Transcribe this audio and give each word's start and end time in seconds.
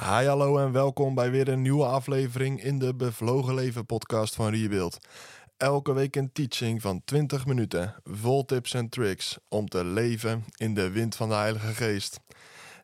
Hi, 0.00 0.24
hallo 0.26 0.58
en 0.58 0.72
welkom 0.72 1.14
bij 1.14 1.30
weer 1.30 1.48
een 1.48 1.62
nieuwe 1.62 1.84
aflevering 1.84 2.62
in 2.62 2.78
de 2.78 2.94
Bevlogen 2.94 3.54
Leven 3.54 3.86
podcast 3.86 4.34
van 4.34 4.50
Rebuild. 4.50 4.98
Elke 5.56 5.92
week 5.92 6.16
een 6.16 6.32
teaching 6.32 6.82
van 6.82 7.02
20 7.04 7.46
minuten, 7.46 7.94
vol 8.04 8.44
tips 8.44 8.74
en 8.74 8.88
tricks 8.88 9.38
om 9.48 9.68
te 9.68 9.84
leven 9.84 10.44
in 10.56 10.74
de 10.74 10.90
wind 10.90 11.16
van 11.16 11.28
de 11.28 11.34
Heilige 11.34 11.74
Geest. 11.74 12.20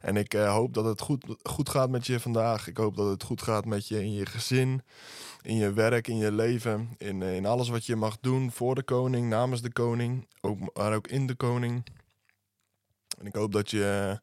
En 0.01 0.17
ik 0.17 0.35
uh, 0.35 0.53
hoop 0.53 0.75
dat 0.75 0.85
het 0.85 1.01
goed, 1.01 1.25
goed 1.43 1.69
gaat 1.69 1.91
met 1.91 2.07
je 2.07 2.21
vandaag. 2.21 2.69
Ik 2.69 2.77
hoop 2.77 2.97
dat 2.97 3.09
het 3.09 3.23
goed 3.23 3.43
gaat 3.43 3.65
met 3.65 3.89
je 3.89 4.03
in 4.03 4.13
je 4.13 4.27
gezin, 4.27 4.83
in 5.43 5.57
je 5.57 5.73
werk, 5.73 6.09
in 6.09 6.17
je 6.17 6.33
leven, 6.33 6.89
in, 6.99 7.23
eh, 7.23 7.37
in 7.37 7.47
alles 7.47 7.69
wat 7.69 7.87
je 7.87 7.97
mag 7.97 8.17
doen 8.21 8.51
voor 8.51 8.75
de 8.75 8.83
koning, 8.83 9.29
namens 9.29 9.63
de 9.63 9.73
koning, 9.73 10.27
ook, 10.41 10.59
maar 10.75 10.95
ook 10.95 11.09
in 11.09 11.27
de 11.27 11.35
koning. 11.35 11.83
En 13.25 13.31
ik 13.31 13.37
hoop 13.37 13.53
dat 13.53 13.71
je 13.71 14.19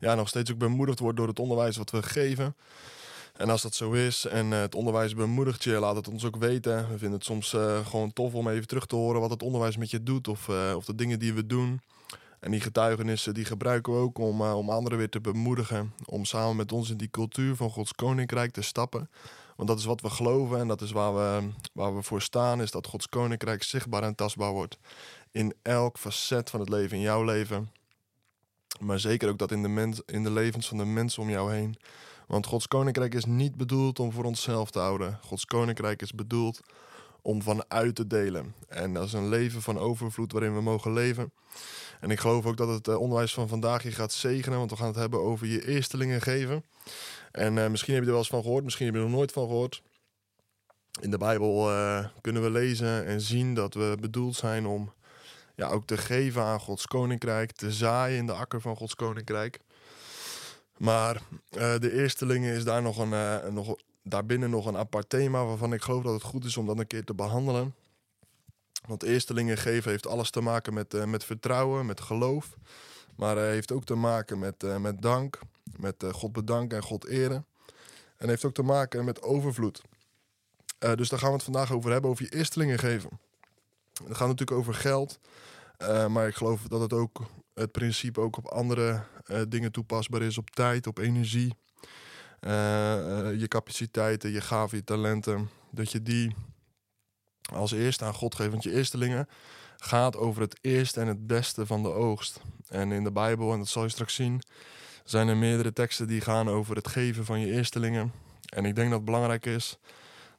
ja, 0.00 0.14
nog 0.14 0.28
steeds 0.28 0.52
ook 0.52 0.58
bemoedigd 0.58 0.98
wordt 0.98 1.16
door 1.16 1.28
het 1.28 1.38
onderwijs 1.38 1.76
wat 1.76 1.90
we 1.90 2.02
geven. 2.02 2.56
En 3.36 3.50
als 3.50 3.62
dat 3.62 3.74
zo 3.74 3.92
is 3.92 4.24
en 4.24 4.50
uh, 4.50 4.60
het 4.60 4.74
onderwijs 4.74 5.14
bemoedigt 5.14 5.64
je, 5.64 5.78
laat 5.78 5.96
het 5.96 6.08
ons 6.08 6.24
ook 6.24 6.36
weten. 6.36 6.76
We 6.76 6.98
vinden 6.98 7.12
het 7.12 7.24
soms 7.24 7.52
uh, 7.52 7.86
gewoon 7.86 8.12
tof 8.12 8.34
om 8.34 8.48
even 8.48 8.66
terug 8.66 8.86
te 8.86 8.96
horen 8.96 9.20
wat 9.20 9.30
het 9.30 9.42
onderwijs 9.42 9.76
met 9.76 9.90
je 9.90 10.02
doet 10.02 10.28
of, 10.28 10.48
of 10.76 10.84
de 10.84 10.94
dingen 10.94 11.18
die 11.18 11.34
we 11.34 11.46
doen. 11.46 11.80
En 12.40 12.50
die 12.50 12.60
getuigenissen 12.60 13.34
die 13.34 13.44
gebruiken 13.44 13.92
we 13.92 13.98
ook 13.98 14.18
om, 14.18 14.42
om 14.42 14.70
anderen 14.70 14.98
weer 14.98 15.08
te 15.08 15.20
bemoedigen. 15.20 15.92
Om 16.04 16.24
samen 16.24 16.56
met 16.56 16.72
ons 16.72 16.90
in 16.90 16.96
die 16.96 17.10
cultuur 17.10 17.56
van 17.56 17.70
Gods 17.70 17.92
Koninkrijk 17.92 18.52
te 18.52 18.62
stappen. 18.62 19.10
Want 19.56 19.68
dat 19.68 19.78
is 19.78 19.84
wat 19.84 20.00
we 20.00 20.10
geloven 20.10 20.58
en 20.58 20.68
dat 20.68 20.80
is 20.80 20.90
waar 20.90 21.14
we, 21.14 21.48
waar 21.72 21.96
we 21.96 22.02
voor 22.02 22.22
staan. 22.22 22.60
Is 22.60 22.70
dat 22.70 22.86
Gods 22.86 23.08
Koninkrijk 23.08 23.62
zichtbaar 23.62 24.02
en 24.02 24.14
tastbaar 24.14 24.52
wordt. 24.52 24.78
In 25.30 25.54
elk 25.62 25.98
facet 25.98 26.50
van 26.50 26.60
het 26.60 26.68
leven, 26.68 26.96
in 26.96 27.02
jouw 27.02 27.24
leven. 27.24 27.70
Maar 28.80 29.00
zeker 29.00 29.28
ook 29.28 29.38
dat 29.38 29.50
in 29.50 29.62
de, 29.62 30.02
in 30.06 30.22
de 30.22 30.30
levens 30.30 30.68
van 30.68 30.78
de 30.78 30.84
mensen 30.84 31.22
om 31.22 31.30
jou 31.30 31.52
heen. 31.52 31.76
Want 32.26 32.46
Gods 32.46 32.68
koninkrijk 32.68 33.14
is 33.14 33.24
niet 33.24 33.56
bedoeld 33.56 33.98
om 33.98 34.12
voor 34.12 34.24
onszelf 34.24 34.70
te 34.70 34.78
houden. 34.78 35.18
Gods 35.22 35.44
koninkrijk 35.44 36.02
is 36.02 36.12
bedoeld 36.12 36.60
om 37.22 37.42
vanuit 37.42 37.94
te 37.94 38.06
delen. 38.06 38.54
En 38.68 38.94
dat 38.94 39.06
is 39.06 39.12
een 39.12 39.28
leven 39.28 39.62
van 39.62 39.78
overvloed 39.78 40.32
waarin 40.32 40.54
we 40.54 40.60
mogen 40.60 40.92
leven. 40.92 41.32
En 42.00 42.10
ik 42.10 42.20
geloof 42.20 42.46
ook 42.46 42.56
dat 42.56 42.68
het 42.68 42.88
eh, 42.88 42.98
onderwijs 42.98 43.34
van 43.34 43.48
vandaag 43.48 43.82
je 43.82 43.92
gaat 43.92 44.12
zegenen, 44.12 44.58
want 44.58 44.70
we 44.70 44.76
gaan 44.76 44.86
het 44.86 44.96
hebben 44.96 45.20
over 45.20 45.46
je 45.46 45.66
eerstelingen 45.66 46.20
geven. 46.20 46.64
En 47.30 47.56
uh, 47.56 47.68
misschien 47.68 47.94
heb 47.94 48.02
je 48.02 48.08
er 48.08 48.14
wel 48.14 48.22
eens 48.22 48.30
van 48.30 48.42
gehoord, 48.42 48.64
misschien 48.64 48.86
heb 48.86 48.94
je 48.94 49.00
er 49.00 49.06
nog 49.06 49.16
nooit 49.16 49.32
van 49.32 49.46
gehoord. 49.46 49.82
In 51.00 51.10
de 51.10 51.18
Bijbel 51.18 51.70
uh, 51.70 52.06
kunnen 52.20 52.42
we 52.42 52.50
lezen 52.50 53.06
en 53.06 53.20
zien 53.20 53.54
dat 53.54 53.74
we 53.74 53.96
bedoeld 54.00 54.36
zijn 54.36 54.66
om 54.66 54.92
ja, 55.54 55.68
ook 55.68 55.86
te 55.86 55.96
geven 55.96 56.42
aan 56.42 56.60
Gods 56.60 56.86
koninkrijk, 56.86 57.52
te 57.52 57.72
zaaien 57.72 58.18
in 58.18 58.26
de 58.26 58.32
akker 58.32 58.60
van 58.60 58.76
Gods 58.76 58.94
koninkrijk. 58.94 59.60
Maar 60.76 61.22
uh, 61.50 61.78
de 61.78 61.92
eerstelingen 61.92 62.54
is 62.54 62.64
daar 62.64 62.82
nog 62.82 62.98
een, 62.98 63.10
uh, 63.10 63.46
nog, 63.46 63.76
daarbinnen 64.02 64.50
nog 64.50 64.66
een 64.66 64.76
apart 64.76 65.08
thema 65.08 65.44
waarvan 65.44 65.72
ik 65.72 65.82
geloof 65.82 66.02
dat 66.02 66.12
het 66.12 66.22
goed 66.22 66.44
is 66.44 66.56
om 66.56 66.66
dat 66.66 66.78
een 66.78 66.86
keer 66.86 67.04
te 67.04 67.14
behandelen. 67.14 67.74
Want 68.86 69.02
eerstelingen 69.02 69.56
geven 69.56 69.90
heeft 69.90 70.06
alles 70.06 70.30
te 70.30 70.40
maken 70.40 70.74
met, 70.74 70.94
uh, 70.94 71.04
met 71.04 71.24
vertrouwen, 71.24 71.86
met 71.86 72.00
geloof. 72.00 72.56
Maar 73.16 73.36
heeft 73.36 73.72
ook 73.72 73.84
te 73.84 73.94
maken 73.94 74.38
met, 74.38 74.78
met 74.80 75.02
dank, 75.02 75.38
met 75.76 76.04
God 76.10 76.32
bedanken 76.32 76.76
en 76.76 76.82
God 76.82 77.06
eren. 77.06 77.46
En 78.16 78.28
heeft 78.28 78.44
ook 78.44 78.54
te 78.54 78.62
maken 78.62 79.04
met 79.04 79.22
overvloed. 79.22 79.82
dus 80.78 81.08
daar 81.08 81.18
gaan 81.18 81.28
we 81.28 81.34
het 81.34 81.44
vandaag 81.44 81.72
over 81.72 81.92
hebben, 81.92 82.10
over 82.10 82.24
je 82.24 82.36
eerstelingen 82.36 82.78
geven. 82.78 83.10
Het 84.02 84.16
gaat 84.16 84.28
natuurlijk 84.28 84.58
over 84.58 84.74
geld. 84.74 85.18
Uh, 85.78 86.06
maar 86.06 86.28
ik 86.28 86.34
geloof 86.34 86.62
dat 86.62 86.80
het 86.80 86.92
ook 86.92 87.26
het 87.54 87.72
principe 87.72 88.20
ook 88.20 88.36
op 88.36 88.46
andere 88.46 89.04
uh, 89.26 89.40
dingen 89.48 89.72
toepasbaar 89.72 90.22
is. 90.22 90.38
Op 90.38 90.50
tijd, 90.50 90.86
op 90.86 90.98
energie. 90.98 91.54
Uh, 92.40 92.50
je 93.40 93.48
capaciteiten, 93.48 94.30
je 94.30 94.40
gaven, 94.40 94.78
je 94.78 94.84
talenten. 94.84 95.50
Dat 95.70 95.92
je 95.92 96.02
die 96.02 96.34
als 97.52 97.72
eerste 97.72 98.04
aan 98.04 98.14
God 98.14 98.34
geeft. 98.34 98.50
Want 98.50 98.62
je 98.62 98.72
eerstelingen 98.72 99.28
gaat 99.76 100.16
over 100.16 100.42
het 100.42 100.58
eerste 100.60 101.00
en 101.00 101.06
het 101.06 101.26
beste 101.26 101.66
van 101.66 101.82
de 101.82 101.92
oogst. 101.92 102.40
En 102.68 102.92
in 102.92 103.04
de 103.04 103.12
Bijbel, 103.12 103.52
en 103.52 103.58
dat 103.58 103.68
zal 103.68 103.82
je 103.82 103.88
straks 103.88 104.14
zien, 104.14 104.42
zijn 105.04 105.28
er 105.28 105.36
meerdere 105.36 105.72
teksten 105.72 106.06
die 106.06 106.20
gaan 106.20 106.48
over 106.48 106.76
het 106.76 106.88
geven 106.88 107.24
van 107.24 107.40
je 107.40 107.52
eerstelingen. 107.52 108.12
En 108.48 108.64
ik 108.64 108.74
denk 108.74 108.88
dat 108.88 108.96
het 108.96 109.06
belangrijk 109.06 109.46
is 109.46 109.78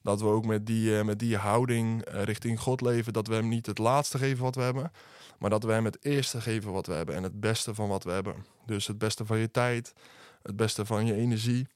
dat 0.06 0.22
we 0.22 0.28
ook 0.28 0.46
met 0.46 0.66
die, 0.66 1.04
met 1.04 1.20
die 1.20 1.38
houding 1.38 2.02
richting 2.10 2.60
God 2.60 2.82
leven. 2.82 3.14
Dat 3.14 3.28
we 3.28 3.34
hem 3.34 3.48
niet 3.48 3.66
het 3.66 3.78
laatste 3.78 4.18
geven 4.18 4.44
wat 4.44 4.56
we 4.56 4.62
hebben, 4.62 4.92
maar 5.40 5.50
dat 5.50 5.64
we 5.64 5.72
hem 5.72 5.86
het 5.86 5.98
eerste 6.02 6.42
geven 6.42 6.72
wat 6.72 6.86
we 6.86 6.94
hebben 6.94 7.16
en 7.16 7.24
het 7.24 7.40
beste 7.40 7.76
van 7.76 7.88
wat 7.88 8.04
we 8.04 8.12
hebben. 8.12 8.46
Dus 8.66 8.88
het 8.88 8.98
beste 8.98 9.26
van 9.26 9.38
je 9.38 9.52
tijd, 9.52 9.94
het 10.42 10.56
beste 10.56 10.86
van 10.86 11.06
je 11.06 11.14
energie, 11.14 11.68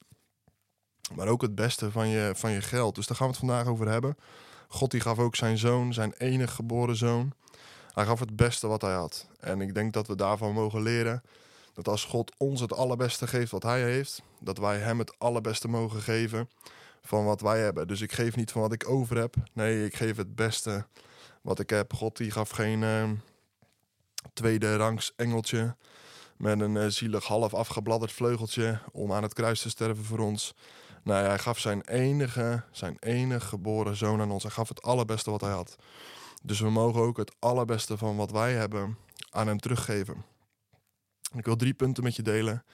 maar 1.14 1.28
ook 1.28 1.42
het 1.42 1.54
beste 1.54 1.90
van 1.90 2.08
je, 2.08 2.32
van 2.34 2.50
je 2.50 2.60
geld. 2.60 2.94
Dus 2.94 3.06
daar 3.06 3.16
gaan 3.16 3.26
we 3.26 3.32
het 3.32 3.40
vandaag 3.40 3.66
over 3.66 3.88
hebben. 3.88 4.16
God 4.68 4.90
die 4.90 5.00
gaf 5.00 5.18
ook 5.18 5.36
zijn 5.36 5.58
zoon, 5.58 5.92
zijn 5.92 6.12
enige 6.12 6.54
geboren 6.54 6.96
zoon. 6.96 7.32
Hij 7.94 8.04
gaf 8.04 8.20
het 8.20 8.36
beste 8.36 8.66
wat 8.66 8.82
hij 8.82 8.94
had. 8.94 9.26
En 9.40 9.60
ik 9.60 9.74
denk 9.74 9.92
dat 9.92 10.06
we 10.06 10.16
daarvan 10.16 10.52
mogen 10.52 10.82
leren 10.82 11.22
dat 11.72 11.88
als 11.88 12.04
God 12.04 12.32
ons 12.36 12.60
het 12.60 12.72
allerbeste 12.72 13.26
geeft 13.26 13.50
wat 13.50 13.62
hij 13.62 13.82
heeft, 13.82 14.22
dat 14.40 14.58
wij 14.58 14.78
hem 14.78 14.98
het 14.98 15.18
allerbeste 15.18 15.68
mogen 15.68 16.00
geven 16.00 16.48
van 17.02 17.24
wat 17.24 17.40
wij 17.40 17.60
hebben. 17.60 17.88
Dus 17.88 18.00
ik 18.00 18.12
geef 18.12 18.36
niet 18.36 18.50
van 18.50 18.60
wat 18.60 18.72
ik 18.72 18.88
over 18.88 19.16
heb. 19.16 19.34
Nee, 19.52 19.84
ik 19.84 19.96
geef 19.96 20.16
het 20.16 20.34
beste 20.34 20.86
wat 21.42 21.58
ik 21.58 21.70
heb. 21.70 21.92
God 21.92 22.16
die 22.16 22.30
gaf 22.30 22.50
geen, 22.50 22.82
uh, 22.82 23.10
tweede 24.32 24.76
rangs 24.76 25.12
engeltje 25.16 25.76
met 26.36 26.60
een 26.60 26.74
uh, 26.74 26.86
zielig 26.86 27.24
half 27.24 27.54
afgebladderd 27.54 28.12
vleugeltje 28.12 28.78
om 28.92 29.12
aan 29.12 29.22
het 29.22 29.34
kruis 29.34 29.60
te 29.62 29.70
sterven 29.70 30.04
voor 30.04 30.18
ons. 30.18 30.54
Nou 31.02 31.22
ja, 31.22 31.28
hij 31.28 31.38
gaf 31.38 31.58
zijn 31.58 31.80
enige, 31.80 32.62
zijn 32.70 32.96
enige 33.00 33.46
geboren 33.46 33.96
zoon 33.96 34.20
aan 34.20 34.30
ons. 34.30 34.42
Hij 34.42 34.52
gaf 34.52 34.68
het 34.68 34.82
allerbeste 34.82 35.30
wat 35.30 35.40
hij 35.40 35.50
had. 35.50 35.76
Dus 36.42 36.60
we 36.60 36.70
mogen 36.70 37.00
ook 37.00 37.16
het 37.16 37.34
allerbeste 37.38 37.98
van 37.98 38.16
wat 38.16 38.30
wij 38.30 38.52
hebben 38.52 38.98
aan 39.30 39.46
hem 39.46 39.58
teruggeven. 39.58 40.24
Ik 41.34 41.44
wil 41.44 41.56
drie 41.56 41.74
punten 41.74 42.02
met 42.02 42.16
je 42.16 42.22
delen. 42.22 42.64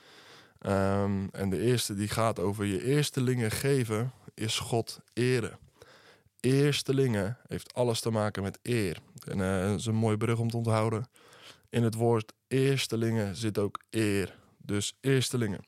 Um, 0.66 1.28
en 1.30 1.50
de 1.50 1.60
eerste 1.60 1.94
die 1.94 2.08
gaat 2.08 2.38
over 2.38 2.64
je 2.64 2.84
eerstelingen 2.84 3.50
geven, 3.50 4.12
is 4.34 4.58
God 4.58 5.00
eren. 5.12 5.58
Eerstelingen 6.40 7.38
heeft 7.46 7.74
alles 7.74 8.00
te 8.00 8.10
maken 8.10 8.42
met 8.42 8.58
eer. 8.62 8.98
En 9.24 9.38
uh, 9.38 9.68
dat 9.68 9.78
is 9.78 9.86
een 9.86 9.94
mooie 9.94 10.16
brug 10.16 10.38
om 10.38 10.50
te 10.50 10.56
onthouden. 10.56 11.08
In 11.70 11.82
het 11.82 11.94
woord 11.94 12.32
eerstelingen 12.48 13.36
zit 13.36 13.58
ook 13.58 13.80
eer. 13.90 14.38
Dus 14.58 14.96
eerstelingen 15.00 15.60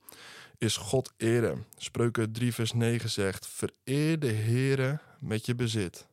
is 0.58 0.76
God 0.76 1.12
eren. 1.16 1.66
Spreuken 1.76 2.32
3 2.32 2.54
vers 2.54 2.72
9 2.72 3.10
zegt: 3.10 3.46
Vereer 3.46 4.18
de 4.18 4.32
Heere 4.32 4.98
met 5.20 5.46
je 5.46 5.54
bezit, 5.54 6.06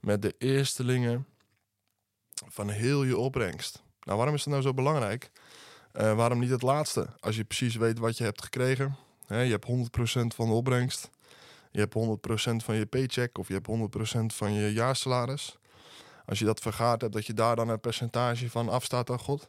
met 0.00 0.22
de 0.22 0.34
eerstelingen 0.38 1.26
van 2.48 2.68
heel 2.68 3.04
je 3.04 3.16
opbrengst. 3.16 3.82
Nou, 4.00 4.16
waarom 4.16 4.34
is 4.34 4.44
het 4.44 4.50
nou 4.50 4.62
zo 4.62 4.74
belangrijk? 4.74 5.30
Uh, 5.96 6.16
waarom 6.16 6.38
niet 6.38 6.50
het 6.50 6.62
laatste? 6.62 7.06
Als 7.20 7.36
je 7.36 7.44
precies 7.44 7.76
weet 7.76 7.98
wat 7.98 8.18
je 8.18 8.24
hebt 8.24 8.42
gekregen. 8.42 8.96
Hè, 9.26 9.40
je 9.40 9.50
hebt 9.50 9.66
100% 9.66 9.70
van 10.34 10.46
de 10.46 10.54
opbrengst. 10.54 11.10
Je 11.70 11.78
hebt 11.80 11.94
100% 11.94 12.64
van 12.64 12.74
je 12.74 12.86
paycheck 12.86 13.38
of 13.38 13.48
je 13.48 13.54
hebt 13.54 13.66
100% 13.66 14.36
van 14.36 14.52
je 14.52 14.72
jaarsalaris 14.72 15.58
als 16.28 16.38
je 16.38 16.44
dat 16.44 16.60
vergaard 16.60 17.00
hebt, 17.00 17.12
dat 17.12 17.26
je 17.26 17.34
daar 17.34 17.56
dan 17.56 17.68
een 17.68 17.80
percentage 17.80 18.50
van 18.50 18.68
afstaat 18.68 19.10
aan 19.10 19.18
God. 19.18 19.48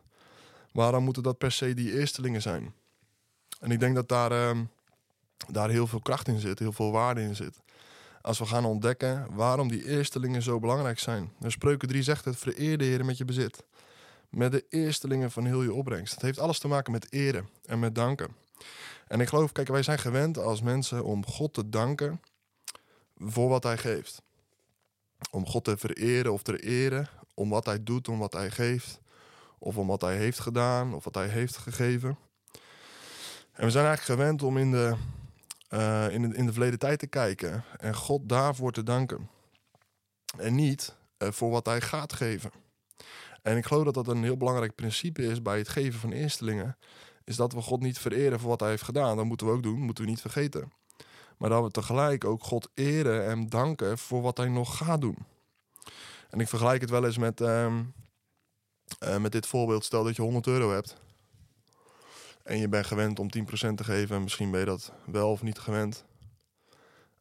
Waarom 0.71 1.03
moeten 1.03 1.23
dat 1.23 1.37
per 1.37 1.51
se 1.51 1.73
die 1.73 1.93
eerstelingen 1.93 2.41
zijn? 2.41 2.73
En 3.59 3.71
ik 3.71 3.79
denk 3.79 3.95
dat 3.95 4.09
daar, 4.09 4.31
uh, 4.31 4.59
daar 5.47 5.69
heel 5.69 5.87
veel 5.87 5.99
kracht 5.99 6.27
in 6.27 6.39
zit, 6.39 6.59
heel 6.59 6.71
veel 6.71 6.91
waarde 6.91 7.21
in 7.21 7.35
zit. 7.35 7.61
Als 8.21 8.39
we 8.39 8.45
gaan 8.45 8.65
ontdekken 8.65 9.27
waarom 9.35 9.69
die 9.69 9.85
eerstelingen 9.85 10.41
zo 10.41 10.59
belangrijk 10.59 10.99
zijn. 10.99 11.31
En 11.39 11.51
Spreuken 11.51 11.87
3 11.87 12.03
zegt 12.03 12.25
het, 12.25 12.37
vereer 12.37 12.77
de 12.77 12.83
Heer 12.83 13.05
met 13.05 13.17
je 13.17 13.25
bezit. 13.25 13.63
Met 14.29 14.51
de 14.51 14.65
eerstelingen 14.69 15.31
van 15.31 15.45
heel 15.45 15.63
je 15.63 15.73
opbrengst. 15.73 16.13
Het 16.13 16.21
heeft 16.21 16.39
alles 16.39 16.59
te 16.59 16.67
maken 16.67 16.91
met 16.91 17.11
eren 17.11 17.49
en 17.65 17.79
met 17.79 17.95
danken. 17.95 18.35
En 19.07 19.19
ik 19.19 19.27
geloof, 19.27 19.51
kijk, 19.51 19.67
wij 19.67 19.83
zijn 19.83 19.99
gewend 19.99 20.37
als 20.37 20.61
mensen 20.61 21.03
om 21.03 21.25
God 21.25 21.53
te 21.53 21.69
danken 21.69 22.21
voor 23.15 23.49
wat 23.49 23.63
hij 23.63 23.77
geeft 23.77 24.21
om 25.31 25.45
God 25.45 25.63
te 25.63 25.77
vereren 25.77 26.33
of 26.33 26.41
te 26.41 26.59
eren, 26.59 27.09
om 27.33 27.49
wat 27.49 27.65
hij 27.65 27.83
doet, 27.83 28.07
om 28.07 28.19
wat 28.19 28.33
hij 28.33 28.51
geeft, 28.51 28.99
of 29.57 29.77
om 29.77 29.87
wat 29.87 30.01
hij 30.01 30.17
heeft 30.17 30.39
gedaan, 30.39 30.93
of 30.93 31.03
wat 31.03 31.15
hij 31.15 31.27
heeft 31.27 31.57
gegeven. 31.57 32.17
En 33.51 33.65
we 33.65 33.71
zijn 33.71 33.85
eigenlijk 33.85 34.19
gewend 34.19 34.43
om 34.43 34.57
in 34.57 34.71
de, 34.71 34.95
uh, 35.69 36.13
in 36.13 36.21
de, 36.21 36.37
in 36.37 36.45
de 36.45 36.51
verleden 36.51 36.79
tijd 36.79 36.99
te 36.99 37.07
kijken 37.07 37.63
en 37.77 37.95
God 37.95 38.29
daarvoor 38.29 38.71
te 38.71 38.83
danken. 38.83 39.29
En 40.37 40.55
niet 40.55 40.95
uh, 41.17 41.31
voor 41.31 41.49
wat 41.49 41.65
hij 41.65 41.81
gaat 41.81 42.13
geven. 42.13 42.51
En 43.41 43.57
ik 43.57 43.65
geloof 43.65 43.83
dat 43.83 43.93
dat 43.93 44.07
een 44.07 44.23
heel 44.23 44.37
belangrijk 44.37 44.75
principe 44.75 45.23
is 45.23 45.41
bij 45.41 45.57
het 45.57 45.69
geven 45.69 45.99
van 45.99 46.11
eerstelingen. 46.11 46.77
Is 47.23 47.35
dat 47.35 47.53
we 47.53 47.61
God 47.61 47.81
niet 47.81 47.99
vereren 47.99 48.39
voor 48.39 48.49
wat 48.49 48.59
hij 48.59 48.69
heeft 48.69 48.83
gedaan. 48.83 49.17
Dat 49.17 49.25
moeten 49.25 49.47
we 49.47 49.53
ook 49.53 49.63
doen, 49.63 49.79
moeten 49.79 50.03
we 50.03 50.09
niet 50.09 50.21
vergeten. 50.21 50.71
Maar 51.37 51.49
dat 51.49 51.63
we 51.63 51.71
tegelijk 51.71 52.25
ook 52.25 52.43
God 52.43 52.69
eren 52.73 53.25
en 53.25 53.49
danken 53.49 53.97
voor 53.97 54.21
wat 54.21 54.37
hij 54.37 54.47
nog 54.47 54.77
gaat 54.77 55.01
doen. 55.01 55.17
En 56.29 56.39
ik 56.39 56.47
vergelijk 56.47 56.81
het 56.81 56.89
wel 56.89 57.05
eens 57.05 57.17
met, 57.17 57.41
uh, 57.41 57.75
uh, 59.03 59.17
met 59.17 59.31
dit 59.31 59.45
voorbeeld. 59.45 59.85
Stel 59.85 60.03
dat 60.03 60.15
je 60.15 60.21
100 60.21 60.47
euro 60.47 60.71
hebt. 60.71 60.95
en 62.43 62.57
je 62.57 62.69
bent 62.69 62.85
gewend 62.85 63.19
om 63.19 63.29
10% 63.29 63.73
te 63.75 63.83
geven 63.83 64.15
en 64.15 64.23
misschien 64.23 64.51
ben 64.51 64.59
je 64.59 64.65
dat 64.65 64.91
wel 65.05 65.31
of 65.31 65.41
niet 65.41 65.59
gewend. 65.59 66.05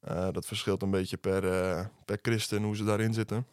Uh, 0.08 0.28
dat 0.32 0.46
verschilt 0.46 0.82
een 0.82 0.90
beetje 0.90 1.16
per, 1.16 1.44
uh, 1.44 1.86
per 2.04 2.18
christen 2.22 2.62
hoe 2.62 2.76
ze 2.76 2.84
daarin 2.84 3.14
zitten. 3.14 3.46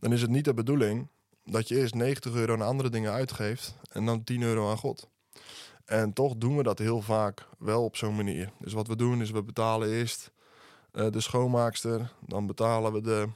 Dan 0.00 0.12
is 0.12 0.20
het 0.20 0.30
niet 0.30 0.44
de 0.44 0.54
bedoeling 0.54 1.08
dat 1.44 1.68
je 1.68 1.78
eerst 1.78 1.94
90 1.94 2.34
euro 2.34 2.52
aan 2.52 2.62
andere 2.62 2.88
dingen 2.88 3.12
uitgeeft 3.12 3.74
en 3.92 4.04
dan 4.04 4.24
10 4.24 4.42
euro 4.42 4.70
aan 4.70 4.78
God. 4.78 5.08
En 5.84 6.12
toch 6.12 6.34
doen 6.36 6.56
we 6.56 6.62
dat 6.62 6.78
heel 6.78 7.00
vaak 7.02 7.46
wel 7.58 7.84
op 7.84 7.96
zo'n 7.96 8.16
manier. 8.16 8.52
Dus 8.58 8.72
wat 8.72 8.86
we 8.86 8.96
doen 8.96 9.20
is 9.20 9.30
we 9.30 9.42
betalen 9.42 9.88
eerst 9.88 10.30
uh, 10.92 11.10
de 11.10 11.20
schoonmaakster, 11.20 12.12
dan 12.20 12.46
betalen 12.46 12.92
we 12.92 13.00
de, 13.00 13.28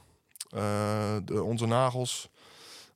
de 1.25 1.43
onze 1.43 1.65
nagels, 1.65 2.29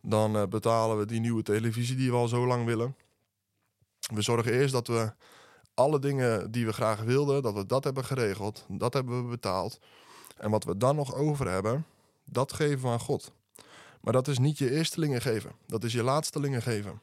dan 0.01 0.49
betalen 0.49 0.97
we 0.97 1.05
die 1.05 1.19
nieuwe 1.19 1.43
televisie 1.43 1.95
die 1.95 2.11
we 2.11 2.17
al 2.17 2.27
zo 2.27 2.47
lang 2.47 2.65
willen. 2.65 2.95
We 4.13 4.21
zorgen 4.21 4.53
eerst 4.53 4.73
dat 4.73 4.87
we 4.87 5.13
alle 5.73 5.99
dingen 5.99 6.51
die 6.51 6.65
we 6.65 6.73
graag 6.73 7.01
wilden, 7.01 7.41
dat 7.41 7.53
we 7.53 7.65
dat 7.65 7.83
hebben 7.83 8.05
geregeld. 8.05 8.65
Dat 8.67 8.93
hebben 8.93 9.23
we 9.23 9.29
betaald. 9.29 9.79
En 10.37 10.51
wat 10.51 10.63
we 10.63 10.77
dan 10.77 10.95
nog 10.95 11.15
over 11.15 11.49
hebben, 11.49 11.85
dat 12.25 12.53
geven 12.53 12.81
we 12.81 12.87
aan 12.87 12.99
God. 12.99 13.31
Maar 14.09 14.17
dat 14.17 14.27
is 14.27 14.39
niet 14.39 14.57
je 14.57 14.71
eerstelingen 14.71 15.21
geven. 15.21 15.51
Dat 15.65 15.83
is 15.83 15.93
je 15.93 16.03
laatstelingen 16.03 16.61
geven. 16.61 17.01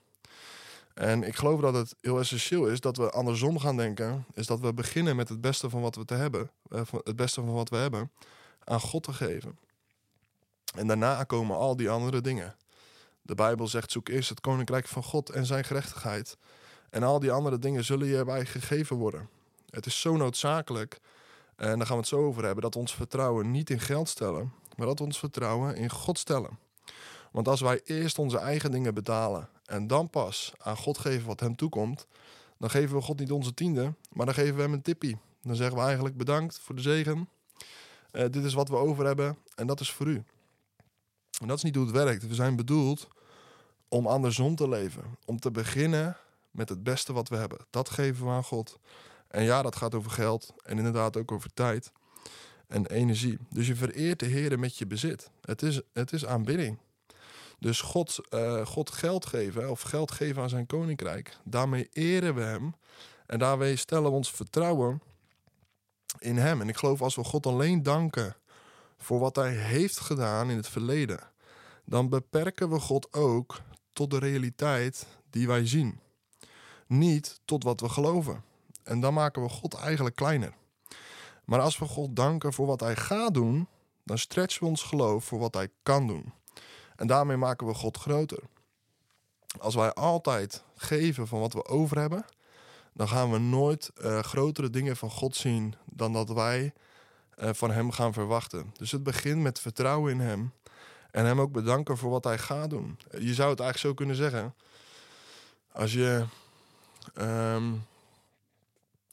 En 0.94 1.22
ik 1.22 1.36
geloof 1.36 1.60
dat 1.60 1.74
het 1.74 1.94
heel 2.00 2.18
essentieel 2.18 2.66
is 2.66 2.80
dat 2.80 2.96
we 2.96 3.10
andersom 3.10 3.58
gaan 3.58 3.76
denken. 3.76 4.24
Is 4.34 4.46
dat 4.46 4.60
we 4.60 4.74
beginnen 4.74 5.16
met 5.16 5.28
het 5.28 5.40
beste 5.40 5.70
van 5.70 5.80
wat 5.80 5.94
we 5.94 6.04
te 6.04 6.14
hebben. 6.14 6.50
Eh, 6.70 6.80
het 6.92 7.16
beste 7.16 7.40
van 7.40 7.52
wat 7.52 7.68
we 7.68 7.76
hebben. 7.76 8.10
Aan 8.64 8.80
God 8.80 9.02
te 9.02 9.12
geven. 9.12 9.58
En 10.74 10.86
daarna 10.86 11.24
komen 11.24 11.56
al 11.56 11.76
die 11.76 11.90
andere 11.90 12.20
dingen. 12.20 12.56
De 13.22 13.34
Bijbel 13.34 13.68
zegt: 13.68 13.90
zoek 13.90 14.08
eerst 14.08 14.28
het 14.28 14.40
koninkrijk 14.40 14.86
van 14.86 15.02
God 15.02 15.30
en 15.30 15.46
zijn 15.46 15.64
gerechtigheid. 15.64 16.36
En 16.90 17.02
al 17.02 17.18
die 17.18 17.32
andere 17.32 17.58
dingen 17.58 17.84
zullen 17.84 18.06
je 18.06 18.16
erbij 18.16 18.46
gegeven 18.46 18.96
worden. 18.96 19.28
Het 19.70 19.86
is 19.86 20.00
zo 20.00 20.16
noodzakelijk, 20.16 20.98
en 21.56 21.78
daar 21.78 21.86
gaan 21.86 21.96
we 21.96 22.02
het 22.02 22.08
zo 22.08 22.24
over 22.24 22.44
hebben, 22.44 22.62
dat 22.62 22.76
ons 22.76 22.94
vertrouwen 22.94 23.50
niet 23.50 23.70
in 23.70 23.80
geld 23.80 24.08
stellen, 24.08 24.52
maar 24.76 24.86
dat 24.86 25.00
ons 25.00 25.18
vertrouwen 25.18 25.76
in 25.76 25.90
God 25.90 26.18
stellen. 26.18 26.64
Want 27.36 27.48
als 27.48 27.60
wij 27.60 27.80
eerst 27.84 28.18
onze 28.18 28.38
eigen 28.38 28.70
dingen 28.70 28.94
betalen 28.94 29.48
en 29.64 29.86
dan 29.86 30.10
pas 30.10 30.52
aan 30.58 30.76
God 30.76 30.98
geven 30.98 31.26
wat 31.26 31.40
hem 31.40 31.56
toekomt, 31.56 32.06
dan 32.58 32.70
geven 32.70 32.96
we 32.96 33.02
God 33.02 33.18
niet 33.18 33.32
onze 33.32 33.54
tiende, 33.54 33.94
maar 34.12 34.26
dan 34.26 34.34
geven 34.34 34.56
we 34.56 34.62
hem 34.62 34.72
een 34.72 34.82
tippie. 34.82 35.18
Dan 35.42 35.56
zeggen 35.56 35.76
we 35.76 35.82
eigenlijk 35.82 36.16
bedankt 36.16 36.58
voor 36.58 36.74
de 36.74 36.82
zegen. 36.82 37.28
Uh, 38.12 38.22
dit 38.30 38.44
is 38.44 38.54
wat 38.54 38.68
we 38.68 38.76
over 38.76 39.06
hebben 39.06 39.38
en 39.54 39.66
dat 39.66 39.80
is 39.80 39.90
voor 39.90 40.06
u. 40.06 40.24
En 41.40 41.46
dat 41.46 41.56
is 41.56 41.62
niet 41.62 41.74
hoe 41.74 41.84
het 41.84 41.94
werkt. 41.94 42.26
We 42.26 42.34
zijn 42.34 42.56
bedoeld 42.56 43.08
om 43.88 44.06
andersom 44.06 44.54
te 44.54 44.68
leven. 44.68 45.16
Om 45.24 45.38
te 45.38 45.50
beginnen 45.50 46.16
met 46.50 46.68
het 46.68 46.82
beste 46.82 47.12
wat 47.12 47.28
we 47.28 47.36
hebben. 47.36 47.58
Dat 47.70 47.90
geven 47.90 48.24
we 48.24 48.30
aan 48.30 48.44
God. 48.44 48.78
En 49.28 49.42
ja, 49.42 49.62
dat 49.62 49.76
gaat 49.76 49.94
over 49.94 50.10
geld 50.10 50.54
en 50.64 50.76
inderdaad 50.78 51.16
ook 51.16 51.32
over 51.32 51.52
tijd 51.54 51.92
en 52.66 52.86
energie. 52.86 53.38
Dus 53.50 53.66
je 53.66 53.76
vereert 53.76 54.18
de 54.18 54.26
Heer 54.26 54.58
met 54.58 54.76
je 54.76 54.86
bezit. 54.86 55.30
Het 55.40 55.62
is, 55.62 55.80
het 55.92 56.12
is 56.12 56.26
aanbidding. 56.26 56.78
Dus 57.58 57.80
God, 57.80 58.18
uh, 58.30 58.66
God 58.66 58.90
geld 58.90 59.26
geven 59.26 59.70
of 59.70 59.80
geld 59.80 60.10
geven 60.10 60.42
aan 60.42 60.48
zijn 60.48 60.66
koninkrijk, 60.66 61.36
daarmee 61.44 61.88
eren 61.92 62.34
we 62.34 62.40
Hem 62.40 62.74
en 63.26 63.38
daarmee 63.38 63.76
stellen 63.76 64.10
we 64.10 64.16
ons 64.16 64.30
vertrouwen 64.30 65.02
in 66.18 66.36
Hem. 66.36 66.60
En 66.60 66.68
ik 66.68 66.76
geloof 66.76 67.02
als 67.02 67.14
we 67.14 67.24
God 67.24 67.46
alleen 67.46 67.82
danken 67.82 68.36
voor 68.98 69.18
wat 69.18 69.36
Hij 69.36 69.52
heeft 69.52 70.00
gedaan 70.00 70.50
in 70.50 70.56
het 70.56 70.68
verleden, 70.68 71.20
dan 71.84 72.08
beperken 72.08 72.70
we 72.70 72.80
God 72.80 73.12
ook 73.12 73.60
tot 73.92 74.10
de 74.10 74.18
realiteit 74.18 75.06
die 75.30 75.46
wij 75.46 75.66
zien 75.66 76.00
niet 76.86 77.40
tot 77.44 77.64
wat 77.64 77.80
we 77.80 77.88
geloven. 77.88 78.44
En 78.82 79.00
dan 79.00 79.14
maken 79.14 79.42
we 79.42 79.48
God 79.48 79.74
eigenlijk 79.74 80.16
kleiner. 80.16 80.54
Maar 81.44 81.60
als 81.60 81.78
we 81.78 81.84
God 81.84 82.16
danken 82.16 82.52
voor 82.52 82.66
wat 82.66 82.80
Hij 82.80 82.96
gaat 82.96 83.34
doen, 83.34 83.68
dan 84.04 84.18
stretchen 84.18 84.62
we 84.62 84.68
ons 84.68 84.82
geloof 84.82 85.24
voor 85.24 85.38
wat 85.38 85.54
Hij 85.54 85.68
kan 85.82 86.06
doen. 86.06 86.32
En 86.96 87.06
daarmee 87.06 87.36
maken 87.36 87.66
we 87.66 87.74
God 87.74 87.96
groter. 87.96 88.38
Als 89.58 89.74
wij 89.74 89.92
altijd 89.92 90.62
geven 90.76 91.26
van 91.26 91.40
wat 91.40 91.52
we 91.52 91.64
over 91.64 91.98
hebben, 91.98 92.24
dan 92.92 93.08
gaan 93.08 93.30
we 93.30 93.38
nooit 93.38 93.90
uh, 94.00 94.18
grotere 94.18 94.70
dingen 94.70 94.96
van 94.96 95.10
God 95.10 95.36
zien 95.36 95.74
dan 95.84 96.12
dat 96.12 96.28
wij 96.28 96.72
uh, 97.38 97.50
van 97.52 97.70
Hem 97.70 97.90
gaan 97.90 98.12
verwachten. 98.12 98.72
Dus 98.72 98.90
het 98.90 99.02
begint 99.02 99.42
met 99.42 99.60
vertrouwen 99.60 100.12
in 100.12 100.20
Hem 100.20 100.52
en 101.10 101.24
Hem 101.24 101.40
ook 101.40 101.52
bedanken 101.52 101.96
voor 101.96 102.10
wat 102.10 102.24
Hij 102.24 102.38
gaat 102.38 102.70
doen. 102.70 102.98
Je 103.10 103.34
zou 103.34 103.50
het 103.50 103.60
eigenlijk 103.60 103.78
zo 103.78 103.94
kunnen 103.94 104.16
zeggen. 104.16 104.54
Als 105.72 105.92
je 105.92 106.26
Um, 107.14 107.86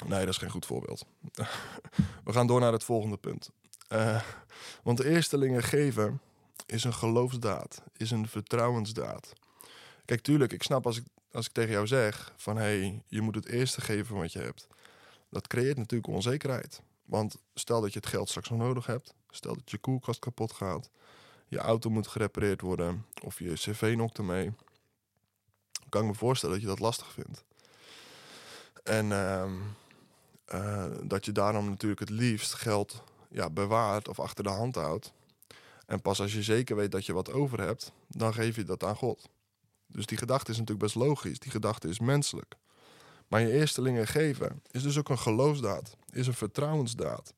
nee, 0.06 0.20
dat 0.20 0.28
is 0.28 0.38
geen 0.38 0.50
goed 0.50 0.66
voorbeeld. 0.66 1.06
We 2.26 2.34
gaan 2.34 2.48
door 2.48 2.60
naar 2.60 2.72
het 2.72 2.84
volgende 2.84 3.18
punt. 3.18 3.50
Uh, 3.90 4.22
want 4.84 5.00
eerstelingen 5.00 5.64
geven 5.64 6.22
is 6.66 6.84
een 6.84 6.94
geloofsdaad, 6.94 7.82
is 7.98 8.12
een 8.12 8.28
vertrouwensdaad. 8.28 9.34
Kijk, 10.06 10.22
tuurlijk, 10.22 10.54
ik 10.54 10.64
snap 10.64 10.86
als 10.86 10.98
ik, 10.98 11.04
als 11.32 11.46
ik 11.46 11.52
tegen 11.52 11.72
jou 11.72 11.88
zeg 11.88 12.34
van 12.36 12.56
hé, 12.56 12.64
hey, 12.64 13.04
je 13.08 13.22
moet 13.22 13.36
het 13.36 13.48
eerste 13.48 13.82
geven 13.82 14.16
wat 14.16 14.32
je 14.32 14.40
hebt. 14.40 14.68
Dat 15.30 15.48
creëert 15.48 15.78
natuurlijk 15.78 16.14
onzekerheid. 16.14 16.82
Want 17.06 17.36
stel 17.54 17.82
dat 17.82 17.94
je 17.94 18.00
het 18.00 18.08
geld 18.08 18.30
straks 18.30 18.50
nog 18.50 18.60
nodig 18.60 18.86
hebt, 18.86 19.14
stel 19.30 19.56
dat 19.56 19.72
je 19.72 19.78
koelkast 19.78 20.20
kapot 20.20 20.54
gaat, 20.54 20.90
je 21.48 21.58
auto 21.58 21.90
moet 21.90 22.08
gerepareerd 22.08 22.62
worden 22.62 23.06
of 23.24 23.40
je 23.40 23.54
cv 23.54 23.94
nokt 23.98 24.18
ermee, 24.18 24.54
kan 25.90 26.02
ik 26.02 26.08
me 26.08 26.14
voorstellen 26.14 26.56
dat 26.56 26.64
je 26.64 26.70
dat 26.70 26.80
lastig 26.80 27.12
vindt. 27.12 27.44
En 28.84 29.06
uh, 29.06 29.52
uh, 30.54 30.86
dat 31.04 31.26
je 31.26 31.32
daarom 31.32 31.70
natuurlijk 31.70 32.00
het 32.00 32.10
liefst 32.10 32.54
geld 32.54 33.04
ja, 33.30 33.50
bewaart 33.50 34.08
of 34.08 34.20
achter 34.20 34.44
de 34.44 34.50
hand 34.50 34.76
houdt. 34.76 35.14
En 35.94 36.02
pas 36.02 36.22
als 36.22 36.34
je 36.34 36.44
zeker 36.44 36.76
weet 36.76 36.92
dat 36.92 37.06
je 37.06 37.14
wat 37.14 37.32
over 37.32 37.60
hebt, 37.60 37.92
dan 38.08 38.34
geef 38.34 38.56
je 38.56 38.64
dat 38.64 38.84
aan 38.84 38.96
God. 38.96 39.30
Dus 39.88 40.06
die 40.06 40.18
gedachte 40.18 40.52
is 40.52 40.58
natuurlijk 40.58 40.86
best 40.86 40.96
logisch. 40.96 41.40
Die 41.40 41.52
gedachte 41.52 41.88
is 41.88 42.00
menselijk. 42.00 42.56
Maar 43.28 43.42
je 43.42 43.52
eerstelingen 43.52 44.08
geven 44.08 44.62
is 44.72 44.84
dus 44.84 44.98
ook 44.98 45.10
een 45.10 45.20
geloofsdaad, 45.20 45.98
is 46.10 46.28
een 46.28 46.34
vertrouwensdaad. 46.34 47.34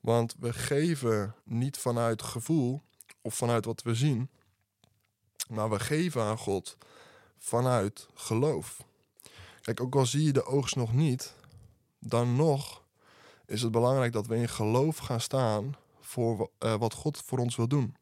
Want 0.00 0.34
we 0.38 0.52
geven 0.52 1.34
niet 1.44 1.78
vanuit 1.78 2.22
gevoel 2.22 2.82
of 3.22 3.34
vanuit 3.34 3.64
wat 3.64 3.82
we 3.82 3.94
zien, 3.94 4.30
maar 5.48 5.70
we 5.70 5.78
geven 5.78 6.22
aan 6.22 6.38
God 6.38 6.76
vanuit 7.38 8.08
geloof. 8.14 8.84
Kijk, 9.60 9.80
ook 9.80 9.94
al 9.94 10.06
zie 10.06 10.24
je 10.24 10.32
de 10.32 10.44
oogst 10.44 10.76
nog 10.76 10.92
niet, 10.92 11.34
dan 11.98 12.36
nog 12.36 12.82
is 13.46 13.62
het 13.62 13.72
belangrijk 13.72 14.12
dat 14.12 14.26
we 14.26 14.36
in 14.36 14.48
geloof 14.48 14.96
gaan 14.96 15.20
staan 15.20 15.76
voor 16.14 16.50
uh, 16.58 16.74
wat 16.74 16.94
God 16.94 17.22
voor 17.24 17.38
ons 17.38 17.56
wil 17.56 17.68
doen. 17.68 17.96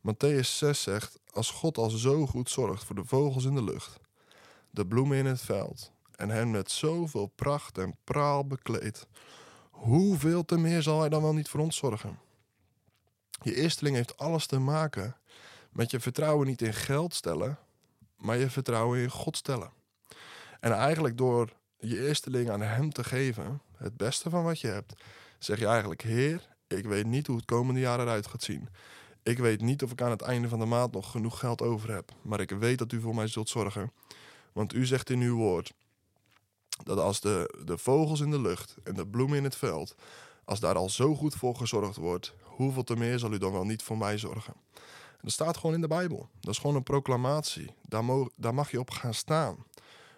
Matthäus 0.00 0.40
6 0.40 0.82
zegt: 0.82 1.18
Als 1.30 1.50
God 1.50 1.78
al 1.78 1.90
zo 1.90 2.26
goed 2.26 2.50
zorgt 2.50 2.84
voor 2.84 2.94
de 2.94 3.04
vogels 3.04 3.44
in 3.44 3.54
de 3.54 3.64
lucht, 3.64 4.00
de 4.70 4.86
bloemen 4.86 5.18
in 5.18 5.26
het 5.26 5.40
veld 5.40 5.92
en 6.16 6.28
hen 6.28 6.50
met 6.50 6.70
zoveel 6.70 7.26
pracht 7.26 7.78
en 7.78 7.96
praal 8.04 8.46
bekleedt, 8.46 9.06
hoeveel 9.70 10.44
te 10.44 10.58
meer 10.58 10.82
zal 10.82 11.00
hij 11.00 11.08
dan 11.08 11.22
wel 11.22 11.34
niet 11.34 11.48
voor 11.48 11.60
ons 11.60 11.76
zorgen? 11.76 12.18
Je 13.42 13.54
eersteling 13.54 13.96
heeft 13.96 14.16
alles 14.16 14.46
te 14.46 14.58
maken 14.58 15.16
met 15.70 15.90
je 15.90 16.00
vertrouwen 16.00 16.46
niet 16.46 16.62
in 16.62 16.74
geld 16.74 17.14
stellen, 17.14 17.58
maar 18.16 18.38
je 18.38 18.50
vertrouwen 18.50 18.98
in 18.98 19.10
God 19.10 19.36
stellen. 19.36 19.72
En 20.60 20.72
eigenlijk 20.72 21.16
door 21.16 21.52
je 21.78 22.06
eersteling 22.06 22.50
aan 22.50 22.60
hem 22.60 22.92
te 22.92 23.04
geven, 23.04 23.62
het 23.76 23.96
beste 23.96 24.30
van 24.30 24.44
wat 24.44 24.60
je 24.60 24.66
hebt, 24.66 25.02
zeg 25.38 25.58
je 25.58 25.66
eigenlijk: 25.66 26.02
Heer, 26.02 26.51
ik 26.76 26.84
weet 26.84 27.06
niet 27.06 27.26
hoe 27.26 27.36
het 27.36 27.44
komende 27.44 27.80
jaar 27.80 28.00
eruit 28.00 28.26
gaat 28.26 28.42
zien. 28.42 28.68
Ik 29.22 29.38
weet 29.38 29.60
niet 29.60 29.82
of 29.82 29.90
ik 29.90 30.02
aan 30.02 30.10
het 30.10 30.22
einde 30.22 30.48
van 30.48 30.58
de 30.58 30.64
maand 30.64 30.92
nog 30.92 31.10
genoeg 31.10 31.38
geld 31.38 31.62
over 31.62 31.92
heb, 31.94 32.12
maar 32.22 32.40
ik 32.40 32.50
weet 32.50 32.78
dat 32.78 32.92
u 32.92 33.00
voor 33.00 33.14
mij 33.14 33.26
zult 33.26 33.48
zorgen. 33.48 33.92
Want 34.52 34.74
u 34.74 34.86
zegt 34.86 35.10
in 35.10 35.20
uw 35.20 35.36
woord 35.36 35.72
dat 36.84 36.98
als 36.98 37.20
de, 37.20 37.62
de 37.64 37.78
vogels 37.78 38.20
in 38.20 38.30
de 38.30 38.40
lucht 38.40 38.76
en 38.84 38.94
de 38.94 39.06
bloemen 39.06 39.38
in 39.38 39.44
het 39.44 39.56
veld, 39.56 39.94
als 40.44 40.60
daar 40.60 40.74
al 40.74 40.88
zo 40.88 41.14
goed 41.14 41.34
voor 41.34 41.56
gezorgd 41.56 41.96
wordt, 41.96 42.34
hoeveel 42.42 42.84
te 42.84 42.96
meer 42.96 43.18
zal 43.18 43.32
u 43.32 43.38
dan 43.38 43.52
wel 43.52 43.64
niet 43.64 43.82
voor 43.82 43.98
mij 43.98 44.18
zorgen? 44.18 44.54
dat 45.22 45.32
staat 45.32 45.56
gewoon 45.56 45.74
in 45.74 45.80
de 45.80 45.88
Bijbel. 45.88 46.28
Dat 46.40 46.52
is 46.52 46.58
gewoon 46.58 46.76
een 46.76 46.82
proclamatie. 46.82 47.70
Daar, 47.82 48.04
daar 48.36 48.54
mag 48.54 48.70
je 48.70 48.80
op 48.80 48.90
gaan 48.90 49.14
staan. 49.14 49.64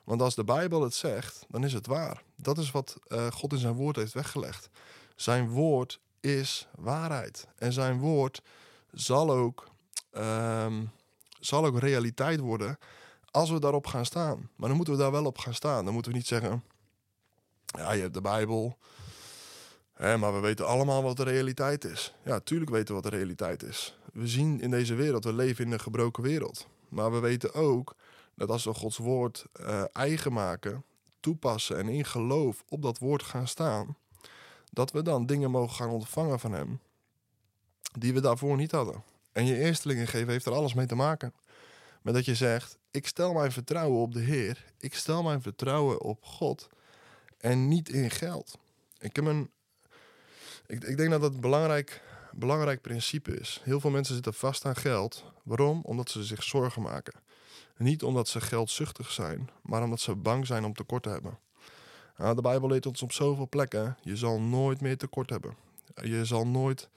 Want 0.05 0.23
als 0.23 0.35
de 0.35 0.45
Bijbel 0.45 0.83
het 0.83 0.95
zegt, 0.95 1.47
dan 1.49 1.65
is 1.65 1.73
het 1.73 1.87
waar. 1.87 2.23
Dat 2.37 2.59
is 2.59 2.71
wat 2.71 2.97
uh, 3.09 3.27
God 3.27 3.53
in 3.53 3.59
zijn 3.59 3.75
woord 3.75 3.97
heeft 3.97 4.13
weggelegd. 4.13 4.71
Zijn 5.17 5.49
woord 5.49 6.01
is 6.25 6.69
waarheid. 6.77 7.47
En 7.59 7.73
zijn 7.73 7.99
woord 7.99 8.43
zal 8.93 9.31
ook, 9.31 9.69
um, 10.17 10.91
zal 11.41 11.65
ook 11.65 11.79
realiteit 11.79 12.41
worden 12.41 12.79
als 13.31 13.51
we 13.51 13.61
daarop 13.61 13.87
gaan 13.87 14.07
staan. 14.07 14.51
Maar 14.57 14.69
dan 14.69 14.77
moeten 14.77 14.95
we 14.95 15.01
daar 15.01 15.11
wel 15.11 15.25
op 15.25 15.39
gaan 15.39 15.55
staan. 15.55 15.85
Dan 15.85 15.95
moeten 15.95 16.13
we 16.13 16.19
niet 16.19 16.27
zeggen, 16.27 16.65
ja, 17.67 17.93
je 17.93 18.01
hebt 18.01 18.15
de 18.15 18.21
Bijbel, 18.21 18.79
maar 19.99 20.35
we 20.35 20.41
weten 20.41 20.67
allemaal 20.67 21.03
wat 21.03 21.17
de 21.17 21.23
realiteit 21.23 21.85
is. 21.85 22.15
Ja, 22.25 22.41
tuurlijk 22.41 22.71
weten 22.71 22.95
we 22.95 23.01
wat 23.01 23.11
de 23.11 23.17
realiteit 23.17 23.63
is. 23.63 23.99
We 24.13 24.29
zien 24.29 24.61
in 24.61 24.71
deze 24.71 24.95
wereld, 24.95 25.25
we 25.25 25.33
leven 25.33 25.65
in 25.65 25.73
een 25.73 25.81
gebroken 25.81 26.23
wereld. 26.23 26.67
Maar 26.89 27.13
we 27.13 27.19
weten 27.19 27.55
ook 27.55 27.95
dat 28.35 28.49
als 28.49 28.65
we 28.65 28.75
Gods 28.75 28.97
woord 28.97 29.45
eh, 29.53 29.85
eigen 29.93 30.33
maken, 30.33 30.85
toepassen 31.21 31.77
en 31.79 31.89
in 31.89 32.05
geloof 32.05 32.65
op 32.69 32.83
dat 32.83 32.99
woord 32.99 33.23
gaan 33.23 33.49
staan, 33.49 33.97
dat 34.75 34.91
we 34.91 35.03
dan 35.03 35.27
dingen 35.27 35.51
mogen 35.51 35.77
gaan 35.77 35.91
ontvangen 35.91 36.41
van 36.41 36.53
Hem 36.53 36.81
die 37.99 38.15
we 38.15 38.21
daarvoor 38.21 38.57
niet 38.57 38.71
hadden. 38.71 39.03
En 39.33 39.47
je 39.47 39.57
eerstelingen 39.57 40.07
geven 40.07 40.29
heeft 40.29 40.47
er 40.47 40.53
alles 40.53 40.75
mee 40.75 40.87
te 40.87 40.95
maken. 40.95 41.35
Met 42.03 42.15
dat 42.15 42.25
je 42.25 42.35
zegt, 42.35 42.79
ik 42.91 43.07
stel 43.07 43.33
mijn 43.33 43.53
vertrouwen 43.53 44.01
op 44.01 44.13
de 44.13 44.21
Heer, 44.21 44.65
ik 44.79 44.95
stel 44.95 45.23
mijn 45.23 45.43
vertrouwen 45.43 46.01
op 46.01 46.25
God 46.25 46.69
en 47.39 47.69
niet 47.69 47.89
in 47.89 48.11
geld. 48.11 48.59
Ik, 48.99 49.17
heb 49.17 49.25
een, 49.25 49.51
ik, 50.67 50.85
ik 50.85 50.97
denk 50.97 51.11
dat 51.11 51.21
dat 51.21 51.35
een 51.35 51.41
belangrijk, 51.41 52.03
belangrijk 52.33 52.81
principe 52.81 53.37
is. 53.37 53.61
Heel 53.65 53.81
veel 53.81 53.91
mensen 53.91 54.15
zitten 54.15 54.35
vast 54.35 54.65
aan 54.65 54.77
geld. 54.77 55.25
Waarom? 55.43 55.81
Omdat 55.83 56.11
ze 56.11 56.25
zich 56.25 56.43
zorgen 56.43 56.83
maken. 56.83 57.15
Niet 57.77 58.03
omdat 58.03 58.29
ze 58.29 58.41
geldzuchtig 58.41 59.11
zijn, 59.11 59.51
maar 59.63 59.83
omdat 59.83 60.01
ze 60.01 60.15
bang 60.15 60.47
zijn 60.47 60.65
om 60.65 60.75
tekort 60.75 61.03
te 61.03 61.09
hebben. 61.09 61.39
De 62.17 62.43
Bijbel 62.43 62.69
leert 62.69 62.87
ons 62.87 63.03
op 63.03 63.13
zoveel 63.13 63.49
plekken: 63.49 63.97
je 64.03 64.17
zal 64.17 64.41
nooit 64.41 64.81
meer 64.81 64.97
tekort 64.97 65.31
hebben. 65.31 65.57
Je 66.03 66.25
zal 66.25 66.47
nooit 66.47 66.89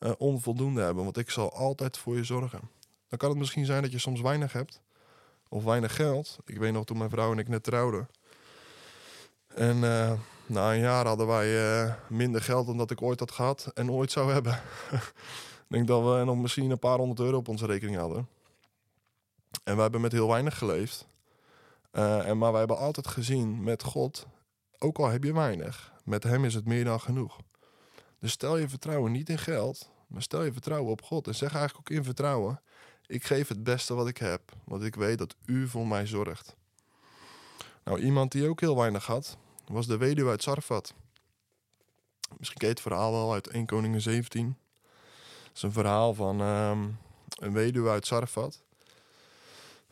uh, 0.00 0.12
onvoldoende 0.18 0.80
hebben, 0.80 1.04
want 1.04 1.16
ik 1.16 1.30
zal 1.30 1.52
altijd 1.52 1.98
voor 1.98 2.16
je 2.16 2.24
zorgen. 2.24 2.60
Dan 3.08 3.18
kan 3.18 3.28
het 3.28 3.38
misschien 3.38 3.64
zijn 3.64 3.82
dat 3.82 3.92
je 3.92 3.98
soms 3.98 4.20
weinig 4.20 4.52
hebt 4.52 4.80
of 5.48 5.64
weinig 5.64 5.94
geld. 5.94 6.38
Ik 6.44 6.58
weet 6.58 6.72
nog 6.72 6.84
toen 6.84 6.98
mijn 6.98 7.10
vrouw 7.10 7.32
en 7.32 7.38
ik 7.38 7.48
net 7.48 7.62
trouwden. 7.62 8.08
En 9.54 9.76
uh, 9.76 10.12
na 10.46 10.72
een 10.72 10.80
jaar 10.80 11.06
hadden 11.06 11.26
wij 11.26 11.82
uh, 11.82 11.94
minder 12.08 12.42
geld 12.42 12.66
dan 12.66 12.76
dat 12.76 12.90
ik 12.90 13.02
ooit 13.02 13.20
had 13.20 13.30
gehad 13.30 13.70
en 13.74 13.90
ooit 13.90 14.12
zou 14.12 14.32
hebben. 14.32 14.52
ik 15.66 15.66
denk 15.68 15.86
dat 15.86 16.02
we 16.02 16.24
nog 16.24 16.36
misschien 16.36 16.70
een 16.70 16.78
paar 16.78 16.98
honderd 16.98 17.20
euro 17.20 17.36
op 17.36 17.48
onze 17.48 17.66
rekening 17.66 17.96
hadden. 17.96 18.28
En 19.64 19.76
we 19.76 19.82
hebben 19.82 20.00
met 20.00 20.12
heel 20.12 20.28
weinig 20.28 20.58
geleefd. 20.58 21.06
En, 21.90 22.38
maar 22.38 22.50
wij 22.50 22.58
hebben 22.58 22.78
altijd 22.78 23.06
gezien 23.06 23.62
met 23.62 23.82
God, 23.82 24.26
ook 24.78 24.98
al 24.98 25.08
heb 25.08 25.24
je 25.24 25.32
weinig, 25.32 25.92
met 26.04 26.22
Hem 26.22 26.44
is 26.44 26.54
het 26.54 26.64
meer 26.64 26.84
dan 26.84 27.00
genoeg. 27.00 27.38
Dus 28.18 28.32
stel 28.32 28.56
je 28.56 28.68
vertrouwen 28.68 29.12
niet 29.12 29.28
in 29.28 29.38
geld, 29.38 29.90
maar 30.06 30.22
stel 30.22 30.42
je 30.42 30.52
vertrouwen 30.52 30.90
op 30.90 31.02
God. 31.02 31.26
En 31.26 31.34
zeg 31.34 31.54
eigenlijk 31.54 31.90
ook 31.90 31.96
in 31.96 32.04
vertrouwen: 32.04 32.60
Ik 33.06 33.24
geef 33.24 33.48
het 33.48 33.64
beste 33.64 33.94
wat 33.94 34.08
ik 34.08 34.18
heb, 34.18 34.52
want 34.64 34.82
ik 34.82 34.94
weet 34.94 35.18
dat 35.18 35.34
U 35.44 35.68
voor 35.68 35.86
mij 35.86 36.06
zorgt. 36.06 36.56
Nou, 37.84 38.00
iemand 38.00 38.32
die 38.32 38.48
ook 38.48 38.60
heel 38.60 38.76
weinig 38.76 39.06
had, 39.06 39.36
was 39.66 39.86
de 39.86 39.96
weduwe 39.96 40.30
uit 40.30 40.42
Sarfat. 40.42 40.94
Misschien 42.36 42.60
je 42.60 42.66
het 42.66 42.80
verhaal 42.80 43.12
wel 43.12 43.32
uit 43.32 43.46
1 43.46 43.66
Koningen 43.66 44.00
17. 44.00 44.56
Het 45.44 45.56
is 45.56 45.62
een 45.62 45.72
verhaal 45.72 46.14
van 46.14 46.40
um, 46.40 46.98
een 47.28 47.52
weduwe 47.52 47.90
uit 47.90 48.06
Sarfat 48.06 48.62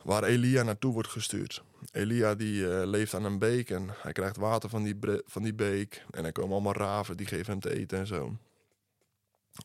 waar 0.03 0.23
Elia 0.23 0.63
naartoe 0.63 0.93
wordt 0.93 1.09
gestuurd. 1.09 1.63
Elia 1.91 2.35
die 2.35 2.61
uh, 2.61 2.81
leeft 2.85 3.13
aan 3.13 3.23
een 3.23 3.39
beek 3.39 3.69
en 3.69 3.89
hij 3.97 4.11
krijgt 4.11 4.37
water 4.37 4.69
van 4.69 4.83
die, 4.83 4.97
van 5.25 5.43
die 5.43 5.53
beek. 5.53 6.05
En 6.11 6.25
er 6.25 6.31
komen 6.31 6.51
allemaal 6.51 6.73
raven, 6.73 7.17
die 7.17 7.27
geven 7.27 7.51
hem 7.51 7.59
te 7.59 7.75
eten 7.75 7.97
en 7.97 8.07
zo. 8.07 8.37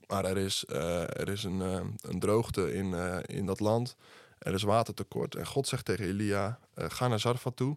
Maar 0.06 0.24
er 0.24 0.36
is, 0.36 0.64
uh, 0.68 1.00
er 1.02 1.28
is 1.28 1.44
een, 1.44 1.58
uh, 1.58 1.80
een 2.00 2.18
droogte 2.20 2.72
in, 2.72 2.94
in 3.26 3.46
dat 3.46 3.60
land. 3.60 3.96
Er 4.38 4.54
is 4.54 4.62
watertekort. 4.62 5.34
En 5.34 5.46
God 5.46 5.68
zegt 5.68 5.84
tegen 5.84 6.06
Elia, 6.06 6.58
ga 6.74 7.08
naar 7.08 7.20
Zarfat 7.20 7.56
toe. 7.56 7.76